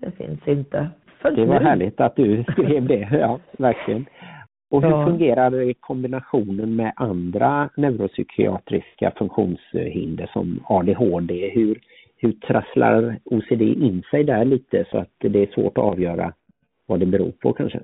[0.00, 0.88] Det finns inte.
[1.18, 1.66] För Det var nu.
[1.66, 4.06] härligt att du skrev det, ja, verkligen.
[4.70, 5.06] Och hur Ja.
[5.06, 11.50] fungerar kombinationen med andra neuropsykiatriska funktionshinder som ADHD?
[11.54, 11.80] Hur,
[12.16, 16.32] hur trasslar OCD in sig där lite så att det är svårt att avgöra
[16.86, 17.80] vad det beror på kanske?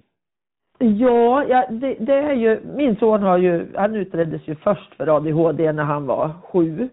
[0.79, 5.17] Ja, ja det, det är ju, min son har ju, han utreddes ju först för
[5.17, 6.89] ADHD när han var sju.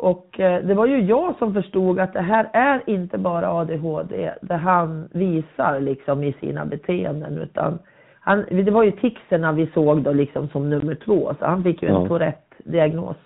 [0.00, 4.32] Och eh, det var ju jag som förstod att det här är inte bara ADHD,
[4.42, 7.78] det han visar liksom i sina beteenden utan
[8.20, 11.82] han, det var ju ticsarna vi såg då liksom som nummer två, så han fick
[11.82, 12.08] ju en Ja.
[12.08, 13.16] Tourette-diagnos.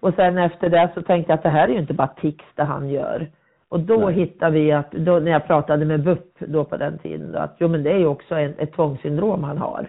[0.00, 2.44] Och sen efter det så tänkte jag att det här är ju inte bara tics
[2.54, 3.26] det han gör.
[3.68, 4.14] Och då Nej.
[4.14, 7.56] hittade vi att, då när jag pratade med BUP då på den tiden, då, att
[7.58, 9.86] jo men det är ju också en, ett tvångssyndrom han har.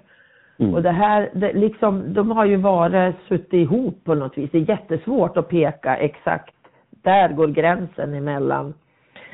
[0.59, 0.73] Mm.
[0.73, 4.51] Och det här, det, liksom, de har ju varit suttit ihop på något vis.
[4.51, 6.55] Det är jättesvårt att peka exakt.
[7.03, 8.73] Där går gränsen emellan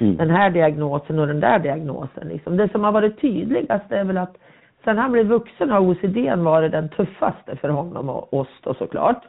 [0.02, 0.18] Mm.
[0.18, 2.28] den här diagnosen och den där diagnosen.
[2.28, 2.58] Liksom.
[2.58, 4.38] Det som har varit tydligast är väl att
[4.84, 9.24] sen han blev vuxen har OCD varit den tuffaste för honom och oss då såklart.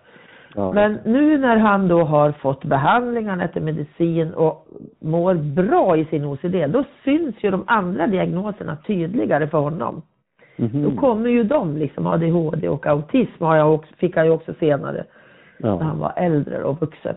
[0.55, 0.73] Ja.
[0.73, 4.67] Men nu när han då har fått behandling, han äter medicin och
[5.01, 10.03] mår bra i sin OCD, då syns ju de andra diagnoserna tydligare för honom.
[10.57, 10.83] Mhm.
[10.83, 14.55] Då kommer ju de, liksom ADHD och autism har jag också, fick jag ju också
[14.55, 15.05] senare
[15.59, 15.83] när ja.
[15.83, 17.15] han var äldre och vuxen.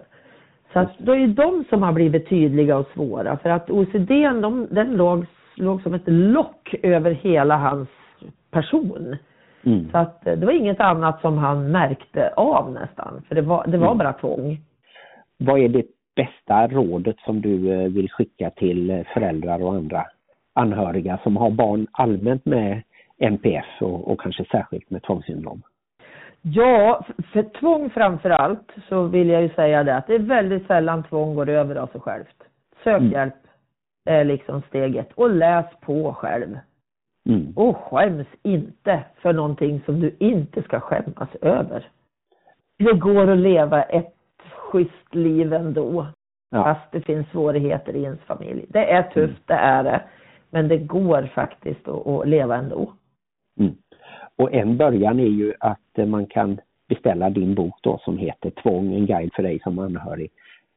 [0.74, 4.10] Så att då är ju de som har blivit tydliga och svåra för att OCD
[4.42, 7.90] de, den låg, låg som ett lock över hela hans
[8.52, 9.18] person.
[9.64, 9.92] Mm.
[9.92, 13.68] Så att eh, det var inget annat som han märkte av nästan, för det var,
[13.68, 13.98] det var Mm.
[13.98, 14.60] bara tvång.
[15.38, 20.06] Vad är det bästa rådet som du eh, vill skicka till eh, föräldrar och andra
[20.54, 22.82] anhöriga som har barn allmänt med
[23.18, 25.62] NPF och, och kanske särskilt med tvångssyndrom?
[26.42, 30.68] Ja, för tvång framför allt så vill jag ju säga det att det är väldigt
[30.68, 32.44] sällan tvång går över av sig självt.
[32.84, 33.12] Sök Mm.
[33.12, 33.34] hjälp
[34.06, 36.60] är liksom steget och läs på själv.
[37.30, 37.54] Mm.
[37.56, 41.88] Och skäms inte för någonting som du inte ska skämmas över.
[42.78, 44.16] Det går att leva ett
[44.52, 46.08] schysst liv ändå.
[46.52, 46.64] Ja.
[46.64, 48.66] Fast det finns svårigheter i ens familj.
[48.70, 50.02] Det är tufft, det är det.
[50.50, 52.94] Men det går faktiskt att, att leva ändå.
[54.38, 56.60] Och en början är ju att eh, man kan
[56.90, 60.32] beställa din bok då som heter Tvång, en guide för dig som anhörig.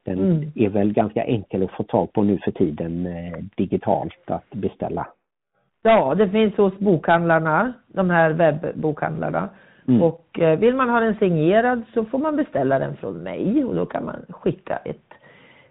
[0.05, 0.53] Den Mm.
[0.55, 5.07] är väl ganska enkel att få tag på nu för tiden eh, digitalt att beställa.
[5.83, 9.49] Ja, det finns hos bokhandlarna, de här webbokhandlarna.
[9.89, 10.03] Mm.
[10.03, 13.75] Och eh, vill man ha den signerad så får man beställa den från mig och
[13.75, 15.13] då kan man skicka ett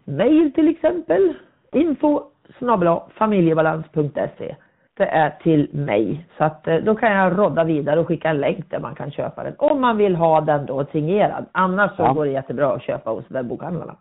[0.03, 1.33] mejl till exempel.
[1.73, 2.21] Info
[3.13, 4.55] familjebalans.se.
[4.97, 6.25] Det är till mig.
[6.37, 9.11] Så att eh, då kan jag rodda vidare och skicka en länk där man kan
[9.11, 9.55] köpa den.
[9.57, 11.45] Om man vill ha den då signerad.
[11.51, 12.13] Annars så Ja.
[12.13, 13.95] går det jättebra att köpa hos webbokhandlarna.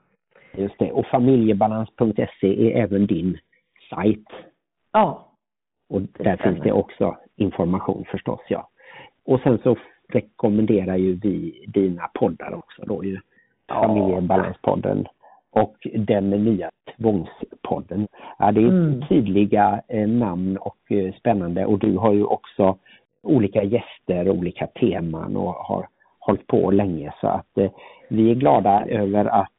[0.52, 0.92] Just det.
[0.92, 3.38] Och familjebalans.se är även din
[3.90, 4.28] sajt.
[4.92, 5.28] Ja.
[5.88, 8.68] Och där finns det också information förstås, ja.
[9.26, 9.76] Och sen så
[10.08, 13.18] rekommenderar ju vi dina poddar också då ju.
[13.66, 13.82] Ja.
[13.82, 15.06] Familjebalanspodden
[15.62, 18.06] och den nya Tvångspodden.
[18.38, 19.02] Ja, det är Mm.
[19.08, 22.76] tydliga eh, namn och eh, spännande och du har ju också
[23.22, 25.86] olika gäster, olika teman och har
[26.18, 27.70] hållit på länge så att eh,
[28.08, 29.50] vi är glada över att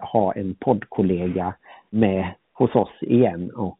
[0.00, 1.54] ha en poddkollega
[1.90, 3.78] med hos oss igen och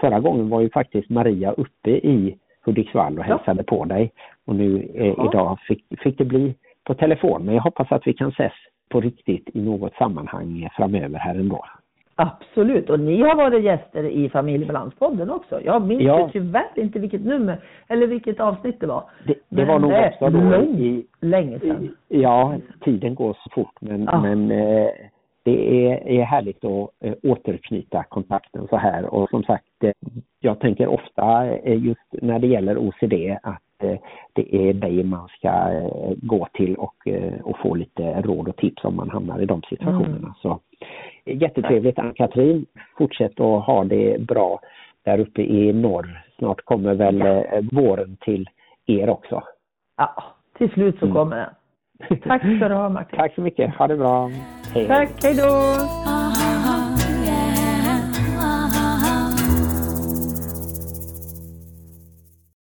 [0.00, 3.36] förra gången var ju faktiskt Maria uppe i Hudiksvall och Ja.
[3.36, 4.12] hälsade på dig
[4.46, 5.28] och nu Ja.
[5.28, 6.54] idag fick, fick det bli
[6.84, 8.52] på telefon men jag hoppas att vi kan ses
[8.90, 11.64] på riktigt i något sammanhang framöver här ändå.
[12.14, 15.60] Absolut, och ni har varit gäster i Familjebalanspodden också.
[15.64, 16.30] Jag minns Ja.
[16.32, 19.04] tyvärr inte vilket nummer eller vilket avsnitt det var.
[19.26, 21.96] Det, det var nog också då långt i, Länge sedan.
[22.08, 24.20] Ja, tiden går så fort men, Ja.
[24.22, 24.88] men eh,
[25.42, 29.92] det är, är härligt att eh, återknyta kontakten så här och som sagt eh,
[30.40, 33.62] jag tänker ofta eh, just när det gäller OCD att
[34.32, 38.56] det är dig man ska eh, gå till och, eh, och få lite råd och
[38.56, 40.16] tips om man hamnar i de situationerna.
[40.16, 40.32] Mm.
[40.42, 40.60] Så
[41.24, 42.66] eh, jättetrevligt Ann-Katrin.
[42.98, 44.60] Fortsätt att ha det bra
[45.04, 46.22] där uppe i norr.
[46.38, 48.48] Snart kommer väl eh, våren till
[48.86, 49.42] er också.
[49.96, 50.24] Ja,
[50.58, 51.14] till slut så Mm.
[51.16, 52.18] kommer den.
[52.22, 53.18] Tack ska du ha Martin.
[53.18, 53.74] Tack så mycket.
[53.74, 54.30] Ha det bra.
[54.74, 54.86] Hej.
[54.86, 56.19] Tack, hej då!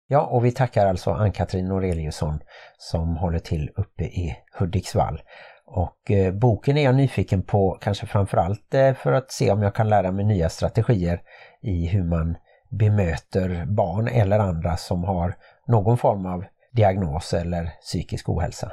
[0.07, 2.39] Ja, och vi tackar alltså Ann-Katrin Noreliusson
[2.77, 5.21] som håller till uppe i Hudiksvall.
[5.65, 9.75] Och eh, boken är jag nyfiken på kanske framförallt eh, för att se om jag
[9.75, 11.21] kan lära mig nya strategier
[11.61, 12.37] i hur man
[12.69, 15.35] bemöter barn eller andra som har
[15.67, 18.71] någon form av diagnos eller psykisk ohälsa.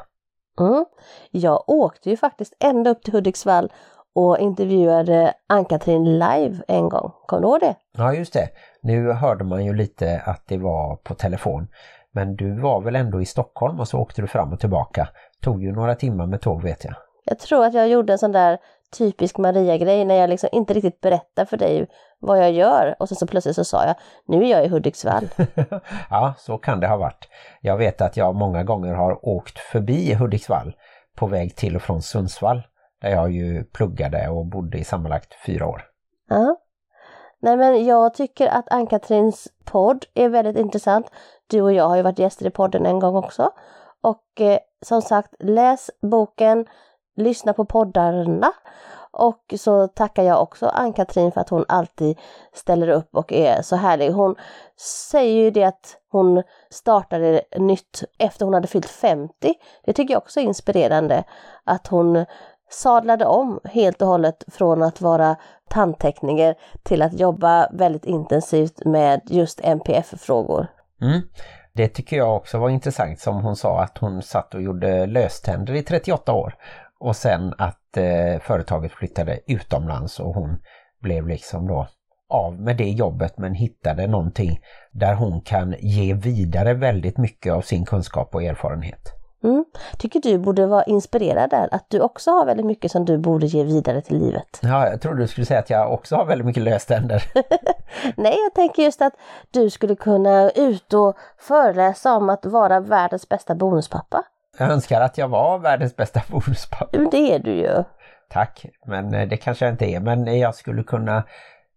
[0.61, 0.85] Mm.
[1.31, 3.73] Jag åkte ju faktiskt ända upp till Hudiksvall
[4.15, 7.13] och intervjuade Ann-Katrin live en gång.
[7.27, 7.77] Kommer du ihåg det?
[7.99, 8.49] Ja just det,
[8.83, 11.69] nu hörde man ju lite att det var på telefon.
[12.13, 15.09] Men du var väl ändå i Stockholm och så åkte du fram och tillbaka.
[15.41, 16.95] Tog ju några timmar med tåg vet jag.
[17.25, 18.59] Jag tror att jag gjorde en sån där
[18.99, 21.87] typisk Maria-grej när jag liksom inte riktigt berättar för dig
[22.21, 23.95] vad jag gör och sen så plötsligt så sa jag
[24.27, 25.29] nu är jag i Hudiksvall.
[26.11, 27.29] ja, så kan det ha varit.
[27.61, 30.77] Jag vet att jag många gånger har åkt förbi Hudiksvall
[31.17, 32.63] på väg till och från Sundsvall
[33.03, 35.83] där jag ju pluggade och bodde i sammanlagt fyra år.
[36.29, 36.57] Ja.
[37.43, 41.07] Nej men jag tycker att Ann-Katrins podd är väldigt intressant.
[41.47, 43.51] Du och jag har ju varit gäster i podden en gång också.
[44.01, 46.67] Och eh, som sagt, läs boken,
[47.17, 48.53] lyssna på poddarna.
[49.11, 52.19] Och så tackar jag också Ann-Katrin för att hon alltid
[52.53, 54.11] ställer upp och är så härlig.
[54.11, 54.37] Hon
[55.11, 59.55] säger ju det att hon startade nytt efter hon hade fyllt 50.
[59.85, 61.25] Det tycker jag också är inspirerande.
[61.65, 62.27] Att hon
[62.73, 65.37] sadlade om helt och hållet från att vara
[65.69, 70.67] tandtekniker till att jobba väldigt intensivt med just NPF-frågor.
[71.01, 71.21] Mm.
[71.73, 75.75] Det tycker jag också var intressant som hon sa att hon satt och gjorde löständer
[75.75, 76.55] i 38 år
[77.01, 80.59] och sen att eh, företaget flyttade utomlands och hon
[81.01, 81.87] blev liksom då
[82.29, 84.61] av med det jobbet men hittade någonting
[84.93, 89.22] där hon kan ge vidare väldigt mycket av sin kunskap och erfarenhet.
[89.43, 89.65] Mm.
[89.99, 93.47] Tycker du borde vara inspirerad där, att du också har väldigt mycket som du borde
[93.47, 94.59] ge vidare till livet?
[94.63, 97.25] Ja, jag trodde du skulle säga att jag också har väldigt mycket löständer.
[98.17, 99.13] Nej, jag tänker just att
[99.51, 104.23] du skulle kunna ut och föreläsa om att vara världens bästa bonuspappa.
[104.59, 106.99] Jag önskar att jag var världens bästa bonuspappa.
[107.11, 107.85] Det är du ju.
[108.31, 110.01] Tack, men eh, det kanske jag inte är.
[110.01, 111.23] Men jag skulle kunna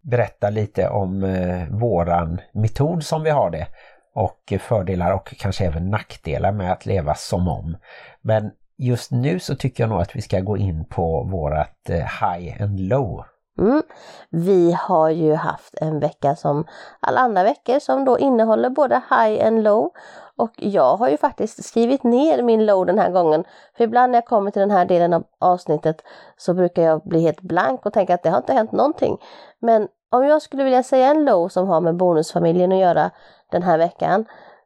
[0.01, 3.67] berätta lite om eh, våran metod som vi har det
[4.15, 7.77] och fördelar och kanske även nackdelar med att leva som om.
[8.21, 11.95] Men just nu så tycker jag nog att vi ska gå in på vårat eh,
[11.95, 13.25] high and low.
[13.59, 13.83] Mm.
[14.29, 16.65] Vi har ju haft en vecka som
[16.99, 19.91] alla andra veckor som då innehåller både high and low.
[20.37, 23.43] Och jag har ju faktiskt skrivit ner min low den här gången.
[23.77, 26.01] För ibland när jag kommer till den här delen av avsnittet
[26.37, 29.17] så brukar jag bli helt blank och tänka att det har inte hänt någonting.
[29.59, 33.11] Men om jag skulle vilja säga en low som har med bonusfamiljen att göra
[33.55, 34.25] den här veckan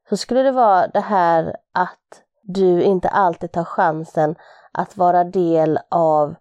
[0.10, 4.36] så skulle det vara det här att du inte alltid tar chansen
[4.72, 6.36] att vara del av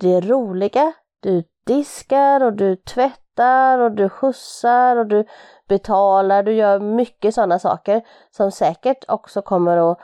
[0.00, 0.92] det roliga.
[1.20, 5.24] Du diskar och du tvättar och du skjutsar och du
[5.68, 9.98] betalar, du gör mycket sådana saker som säkert också kommer att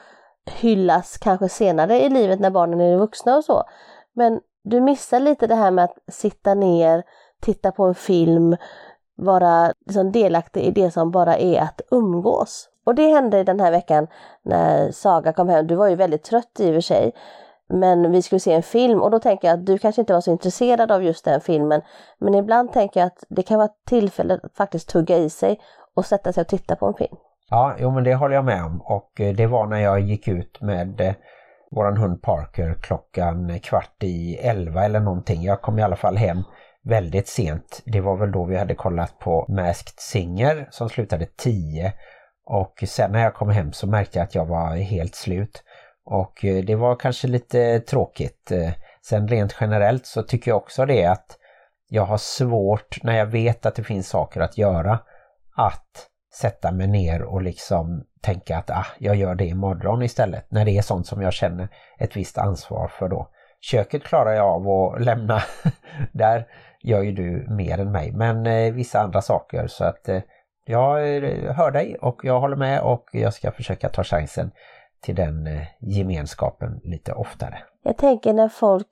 [0.51, 3.65] hyllas kanske senare i livet när barnen är vuxna och så.
[4.13, 7.03] Men du missar lite det här med att sitta ner,
[7.41, 8.57] titta på en film,
[9.17, 12.69] vara liksom delaktig i det som bara är att umgås.
[12.85, 14.07] Och det hände den här veckan
[14.43, 15.67] när Saga kom hem.
[15.67, 17.13] Du var ju väldigt trött i och för sig.
[17.69, 20.21] Men vi skulle se en film och då tänker jag att du kanske inte var
[20.21, 21.83] så intresserad av just den filmen.
[22.19, 25.61] Men ibland tänker jag att det kan vara tillfälle att faktiskt tugga i sig
[25.95, 27.17] och sätta sig och titta på en film.
[27.51, 30.29] Ja, jo men det håller jag med om och eh, det var när jag gick
[30.29, 31.15] ut med eh,
[31.71, 35.43] våran hund Parker klockan kvart i elva eller någonting.
[35.43, 36.43] Jag kom i alla fall hem
[36.87, 37.83] väldigt sent.
[37.85, 41.93] Det var väl då vi hade kollat på Masked Singer som slutade 10
[42.47, 45.63] och sen när jag kom hem så märkte jag att jag var helt slut.
[46.05, 48.51] Och eh, det var kanske lite tråkigt.
[48.51, 48.73] Eh,
[49.09, 51.39] sen rent generellt så tycker jag också det att
[51.89, 54.99] jag har svårt när jag vet att det finns saker att göra
[55.57, 60.51] att sätta mig ner och liksom tänka att ah, jag gör det imorgon istället.
[60.51, 61.69] När det är sånt som jag känner
[61.99, 63.31] ett visst ansvar för då.
[63.61, 65.43] Köket klarar jag av att lämna.
[66.13, 66.47] Där
[66.87, 68.13] gör ju du mer än mig.
[68.13, 70.23] Men eh, vissa andra saker så att eh,
[70.65, 74.51] jag eh, hör dig och jag håller med och jag ska försöka ta chansen
[75.01, 77.59] till den eh, gemenskapen lite oftare.
[77.83, 78.87] Jag tänker när folk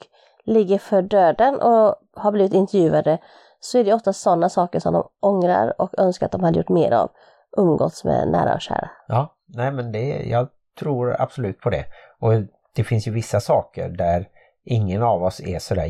[0.44, 3.18] ligger för döden och har blivit intervjuade
[3.60, 6.68] så är det ofta sådana saker som de ångrar och önskar att de hade gjort
[6.68, 7.10] mer av
[7.56, 8.90] umgåtts med nära och kära.
[9.08, 11.84] Ja, nej men det, jag tror absolut på det.
[12.20, 12.32] Och
[12.74, 14.28] det finns ju vissa saker där
[14.64, 15.86] ingen av oss är sådär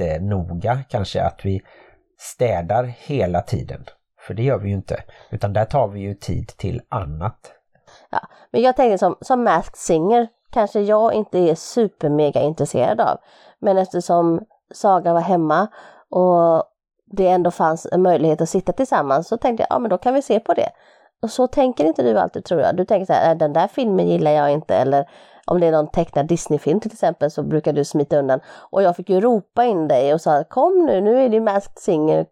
[0.00, 1.62] jättenoga kanske att vi
[2.18, 3.84] städar hela tiden.
[4.20, 5.02] För det gör vi ju inte.
[5.30, 7.52] Utan där tar vi ju tid till annat.
[8.10, 8.20] Ja,
[8.50, 13.18] men jag tänker som, som Masked Singer kanske jag inte är supermega intresserad av.
[13.58, 14.40] Men eftersom
[14.74, 15.66] Saga var hemma
[16.10, 16.64] och
[17.06, 20.14] det ändå fanns en möjlighet att sitta tillsammans så tänkte jag, ja men då kan
[20.14, 20.68] vi se på det.
[21.22, 22.76] Och så tänker inte du alltid tror jag.
[22.76, 25.08] Du tänker så här, äh, den där filmen gillar jag inte eller
[25.46, 28.40] om det är någon tecknad Disneyfilm till exempel så brukar du smita undan.
[28.70, 31.78] Och jag fick ju ropa in dig och sa kom nu, nu är det Masked
[31.78, 32.26] Singer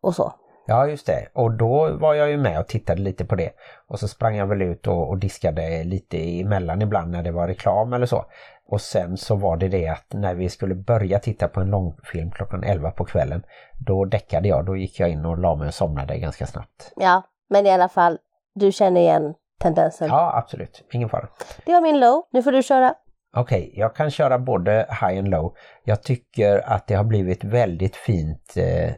[0.00, 0.32] och så.
[0.66, 3.50] Ja just det, och då var jag ju med och tittade lite på det.
[3.88, 7.48] Och så sprang jag väl ut och, och diskade lite emellan ibland när det var
[7.48, 8.24] reklam eller så.
[8.66, 12.30] Och sen så var det det att när vi skulle börja titta på en långfilm
[12.30, 13.42] klockan 11 på kvällen,
[13.78, 16.92] då däckade jag, då gick jag in och la mig och somnade ganska snabbt.
[16.96, 18.18] Ja, men i alla fall,
[18.54, 20.08] du känner igen tendensen?
[20.08, 20.84] Ja, absolut.
[20.92, 21.28] Ingen fara.
[21.64, 22.94] Det var min low, nu får du köra.
[23.36, 25.54] Okej, okay, jag kan köra både high and low.
[25.84, 28.92] Jag tycker att det har blivit väldigt fint eh,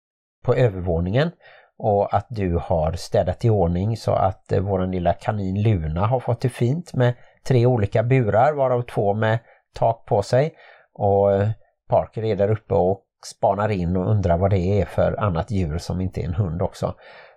[0.45, 1.31] på övervåningen
[1.79, 6.21] och att du har städat i ordning så att eh, våran lilla kanin Luna har
[6.21, 7.15] fått det fint med
[7.47, 9.39] tre olika burar varav två med
[9.75, 10.55] tak på sig
[10.95, 11.49] och eh,
[11.89, 15.79] Parker är där uppe och spanar in och undrar vad det är för annat djur
[15.79, 16.95] som inte är en hund också.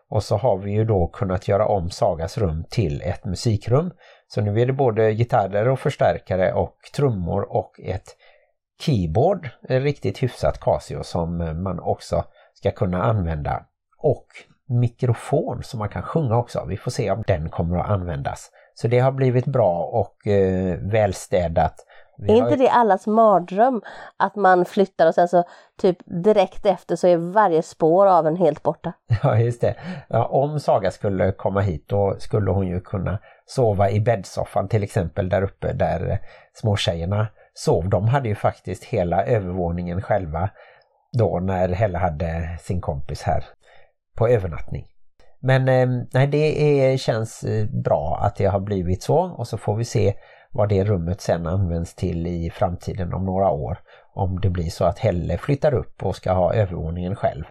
[0.10, 3.91] Och så har vi ju då kunnat göra om Sagas rum till ett musikrum.
[4.28, 8.16] Så nu är det både gitarrer och förstärkare och trummor och ett
[8.82, 13.66] keyboard, ett riktigt hyfsat Casio som eh, man också ska kunna använda.
[13.97, 14.28] Och
[14.68, 16.66] mikrofon som man kan sjunga också.
[16.68, 18.51] Vi får se om den kommer att användas.
[18.74, 21.76] Så det har blivit bra och eh, välstädat
[22.18, 23.82] vi är inte det allas mardröm
[24.18, 25.43] att man flyttar och sen så
[25.82, 28.93] typ direkt efter så är varje spår av en helt borta?
[29.24, 29.76] Ja just det.
[30.07, 34.84] Ja, om Saga skulle komma hit då skulle hon ju kunna sova i bäddsoffan till
[34.84, 36.20] exempel där uppe där
[36.53, 37.89] småtjejerna sov.
[37.89, 40.49] De hade ju faktiskt hela övervåningen själva
[41.18, 43.43] då när Helle hade sin kompis här
[44.18, 44.86] på övernattning.
[45.39, 49.57] Men eh, nej, det är, känns eh, bra att det har blivit så och så
[49.57, 50.13] får vi se
[50.56, 53.78] vad det rummet sen används till i framtiden om några år.
[54.14, 57.43] Om det blir så att Helle flyttar upp och ska ha övervåningen själv.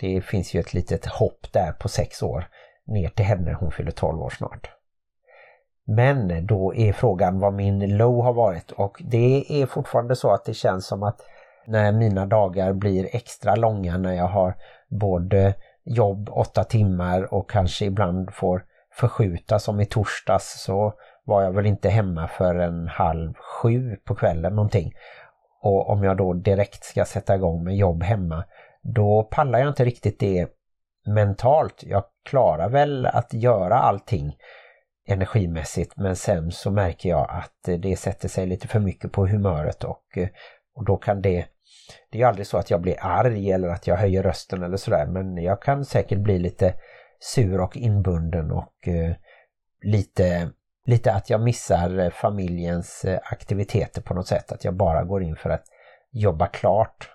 [0.00, 2.48] Det finns ju ett litet hopp där på sex år
[2.86, 4.70] ner till henne, hon fyller 12 år snart.
[5.86, 10.44] Men då är frågan vad min low har varit och det är fortfarande så att
[10.44, 11.20] det känns som att
[11.66, 14.54] när mina dagar blir extra långa när jag har
[14.88, 20.94] både jobb åtta timmar och kanske ibland får förskjuta som i torsdags så
[21.24, 24.92] var jag väl inte hemma för en halv sju på kvällen någonting.
[25.62, 28.44] Och om jag då direkt ska sätta igång med jobb hemma,
[28.82, 30.48] då pallar jag inte riktigt det
[31.06, 31.82] mentalt.
[31.86, 34.36] Jag klarar väl att göra allting
[35.06, 39.84] energimässigt men sen så märker jag att det sätter sig lite för mycket på humöret
[39.84, 40.18] och,
[40.74, 41.46] och då kan det
[42.10, 45.06] det är aldrig så att jag blir arg eller att jag höjer rösten eller sådär
[45.06, 46.74] men jag kan säkert bli lite
[47.20, 49.14] sur och inbunden och eh,
[49.82, 50.50] lite,
[50.86, 54.52] lite att jag missar eh, familjens eh, aktiviteter på något sätt.
[54.52, 55.64] Att jag bara går in för att
[56.12, 57.10] jobba klart.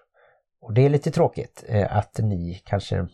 [0.62, 3.08] Och det är lite tråkigt eh, att ni kanske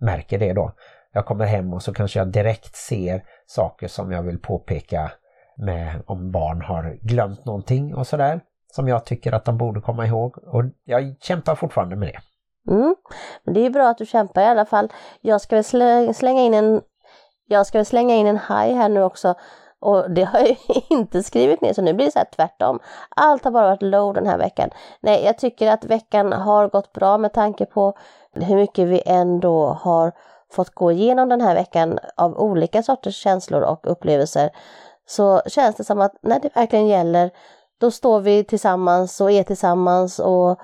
[0.00, 0.72] märker det då.
[1.12, 5.12] Jag kommer hem och så kanske jag direkt ser saker som jag vill påpeka
[5.56, 10.06] med om barn har glömt någonting och sådär som jag tycker att de borde komma
[10.06, 12.20] ihåg och jag kämpar fortfarande med det.
[12.72, 12.96] Mm.
[13.44, 14.92] Men det är bra att du kämpar i alla fall.
[15.20, 16.82] Jag ska väl slänga in en
[17.46, 19.34] jag ska väl slänga in en haj här nu också
[19.82, 20.56] och det har jag
[20.90, 22.78] inte skrivit ner så nu blir det så här tvärtom.
[23.16, 24.70] Allt har bara varit low den här veckan.
[25.00, 27.94] Nej, jag tycker att veckan har gått bra med tanke på
[28.34, 30.12] hur mycket vi ändå har
[30.52, 34.50] fått gå igenom den här veckan av olika sorters känslor och upplevelser.
[35.06, 37.30] Så känns det som att när det verkligen gäller
[37.80, 40.58] då står vi tillsammans och är tillsammans och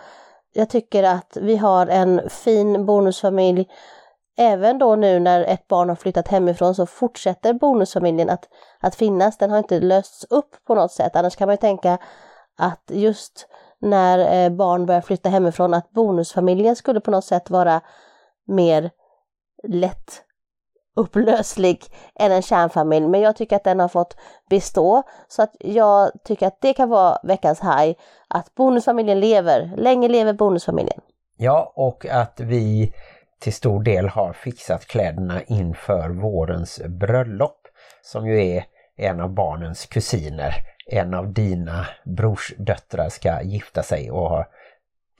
[0.53, 3.69] jag tycker att vi har en fin bonusfamilj.
[4.37, 8.49] Även då nu när ett barn har flyttat hemifrån så fortsätter bonusfamiljen att,
[8.81, 9.39] att finnas.
[9.39, 11.16] Den har inte lösts upp på något sätt.
[11.16, 11.99] Annars kan man ju tänka
[12.59, 13.49] att just
[13.79, 17.81] när eh, barn börjar flytta hemifrån att bonusfamiljen skulle på något sätt vara
[18.47, 18.91] mer
[19.68, 20.22] lätt
[20.97, 23.09] upplöslig än en kärnfamilj.
[23.09, 24.16] Men jag tycker att den har fått
[24.51, 25.03] bestå.
[25.29, 27.97] Så att jag tycker att det kan vara veckans haj.
[28.29, 29.72] Att bonusfamiljen lever.
[29.76, 31.01] Länge lever bonusfamiljen.
[31.37, 32.93] Ja, och att vi
[33.39, 37.57] till stor del har fixat kläderna inför vårens bröllop.
[38.03, 38.64] Som ju är
[38.96, 40.55] en av barnens kusiner.
[40.86, 44.49] En av dina brorsdöttrar ska gifta sig och har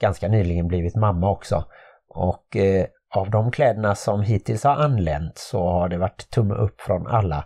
[0.01, 1.65] ganska nyligen blivit mamma också.
[2.07, 6.81] Och eh, av de kläderna som hittills har anlänt så har det varit tumme upp
[6.81, 7.45] från alla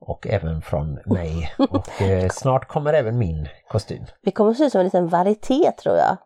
[0.00, 1.54] och även från mig.
[1.58, 4.04] Och eh, snart kommer även min kostym.
[4.22, 6.16] Vi kommer att se ut som en liten varieté tror jag.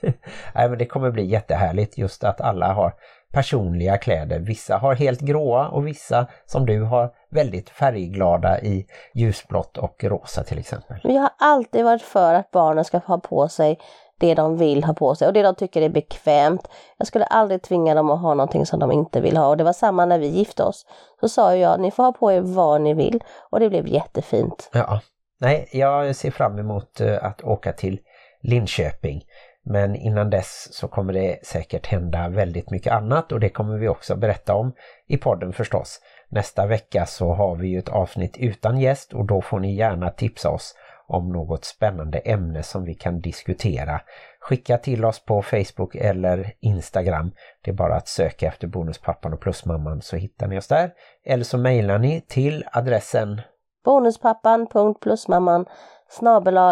[0.54, 2.94] Nej men det kommer bli jättehärligt just att alla har
[3.32, 4.38] personliga kläder.
[4.38, 10.44] Vissa har helt gråa och vissa som du har väldigt färgglada i ljusblått och rosa
[10.44, 10.96] till exempel.
[11.02, 13.78] Jag har alltid varit för att barnen ska ha på sig
[14.20, 16.68] det de vill ha på sig och det de tycker är bekvämt.
[16.96, 19.64] Jag skulle aldrig tvinga dem att ha någonting som de inte vill ha och det
[19.64, 20.86] var samma när vi gifte oss.
[21.20, 24.70] Så sa jag, ni får ha på er vad ni vill och det blev jättefint.
[24.72, 25.00] Ja,
[25.40, 28.00] nej jag ser fram emot eh, att åka till
[28.42, 29.24] Linköping.
[29.70, 33.88] Men innan dess så kommer det säkert hända väldigt mycket annat och det kommer vi
[33.88, 34.72] också berätta om
[35.06, 36.00] i podden förstås.
[36.28, 40.10] Nästa vecka så har vi ju ett avsnitt utan gäst och då får ni gärna
[40.10, 40.74] tipsa oss
[41.06, 44.00] om något spännande ämne som vi kan diskutera.
[44.40, 47.32] Skicka till oss på Facebook eller Instagram.
[47.64, 50.92] Det är bara att söka efter Bonuspappan och Plusmamman så hittar ni oss där.
[51.24, 53.40] Eller så mejlar ni till adressen
[53.84, 55.66] bonuspappan.plusmamman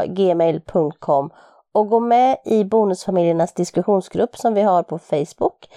[0.07, 1.31] gmail.com
[1.77, 5.69] och gå med i Bonusfamiljernas diskussionsgrupp som vi har på Facebook.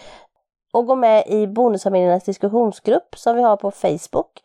[0.73, 4.43] Och gå med i Bonusfamiljernas diskussionsgrupp som vi har på Facebook.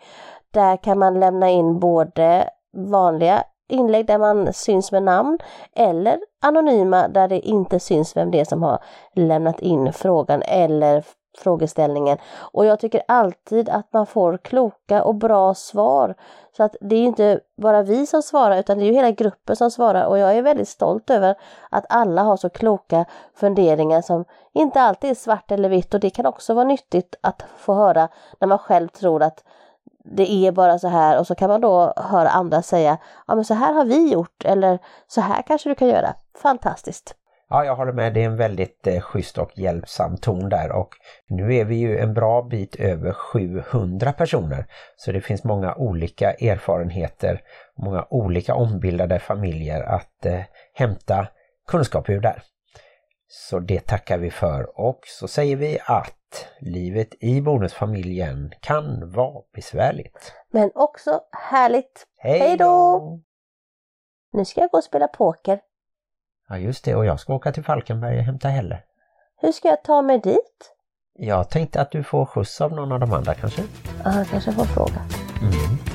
[0.51, 5.39] Där kan man lämna in både vanliga inlägg där man syns med namn
[5.77, 8.79] eller anonyma där det inte syns vem det är som har
[9.15, 11.05] lämnat in frågan eller
[11.39, 12.19] frågeställningen.
[12.37, 16.15] Och jag tycker alltid att man får kloka och bra svar.
[16.57, 19.57] Så att det är inte bara vi som svarar utan det är ju hela gruppen
[19.57, 21.35] som svarar och jag är väldigt stolt över
[21.71, 23.05] att alla har så kloka
[23.35, 27.45] funderingar som inte alltid är svart eller vitt och det kan också vara nyttigt att
[27.57, 28.09] få höra
[28.41, 29.45] när man själv tror att
[30.05, 33.45] det är bara så här och så kan man då höra andra säga ja men
[33.45, 36.15] så här har vi gjort eller så här kanske du kan göra.
[36.35, 37.15] Fantastiskt!
[37.49, 38.15] Ja, jag håller med.
[38.15, 40.89] Det är en väldigt eh, schysst och hjälpsam ton där och
[41.29, 44.67] nu är vi ju en bra bit över 700 personer.
[44.97, 47.43] Så det finns många olika erfarenheter,
[47.79, 50.41] många olika ombildade familjer att eh,
[50.75, 51.27] hämta
[51.69, 52.43] kunskap ur där.
[53.27, 59.43] Så det tackar vi för och så säger vi att livet i bonusfamiljen kan vara
[59.55, 60.33] besvärligt.
[60.51, 62.07] Men också härligt.
[62.17, 63.21] Hej då!
[64.33, 65.61] Nu ska jag gå och spela poker.
[66.49, 68.83] Ja just det, och jag ska åka till Falkenberg och hämta Helle.
[69.41, 70.75] Hur ska jag ta mig dit?
[71.19, 73.63] Jag tänkte att du får skjuts av någon av de andra kanske?
[74.05, 75.03] Ja, jag kanske får fråga.
[75.43, 75.94] Mm.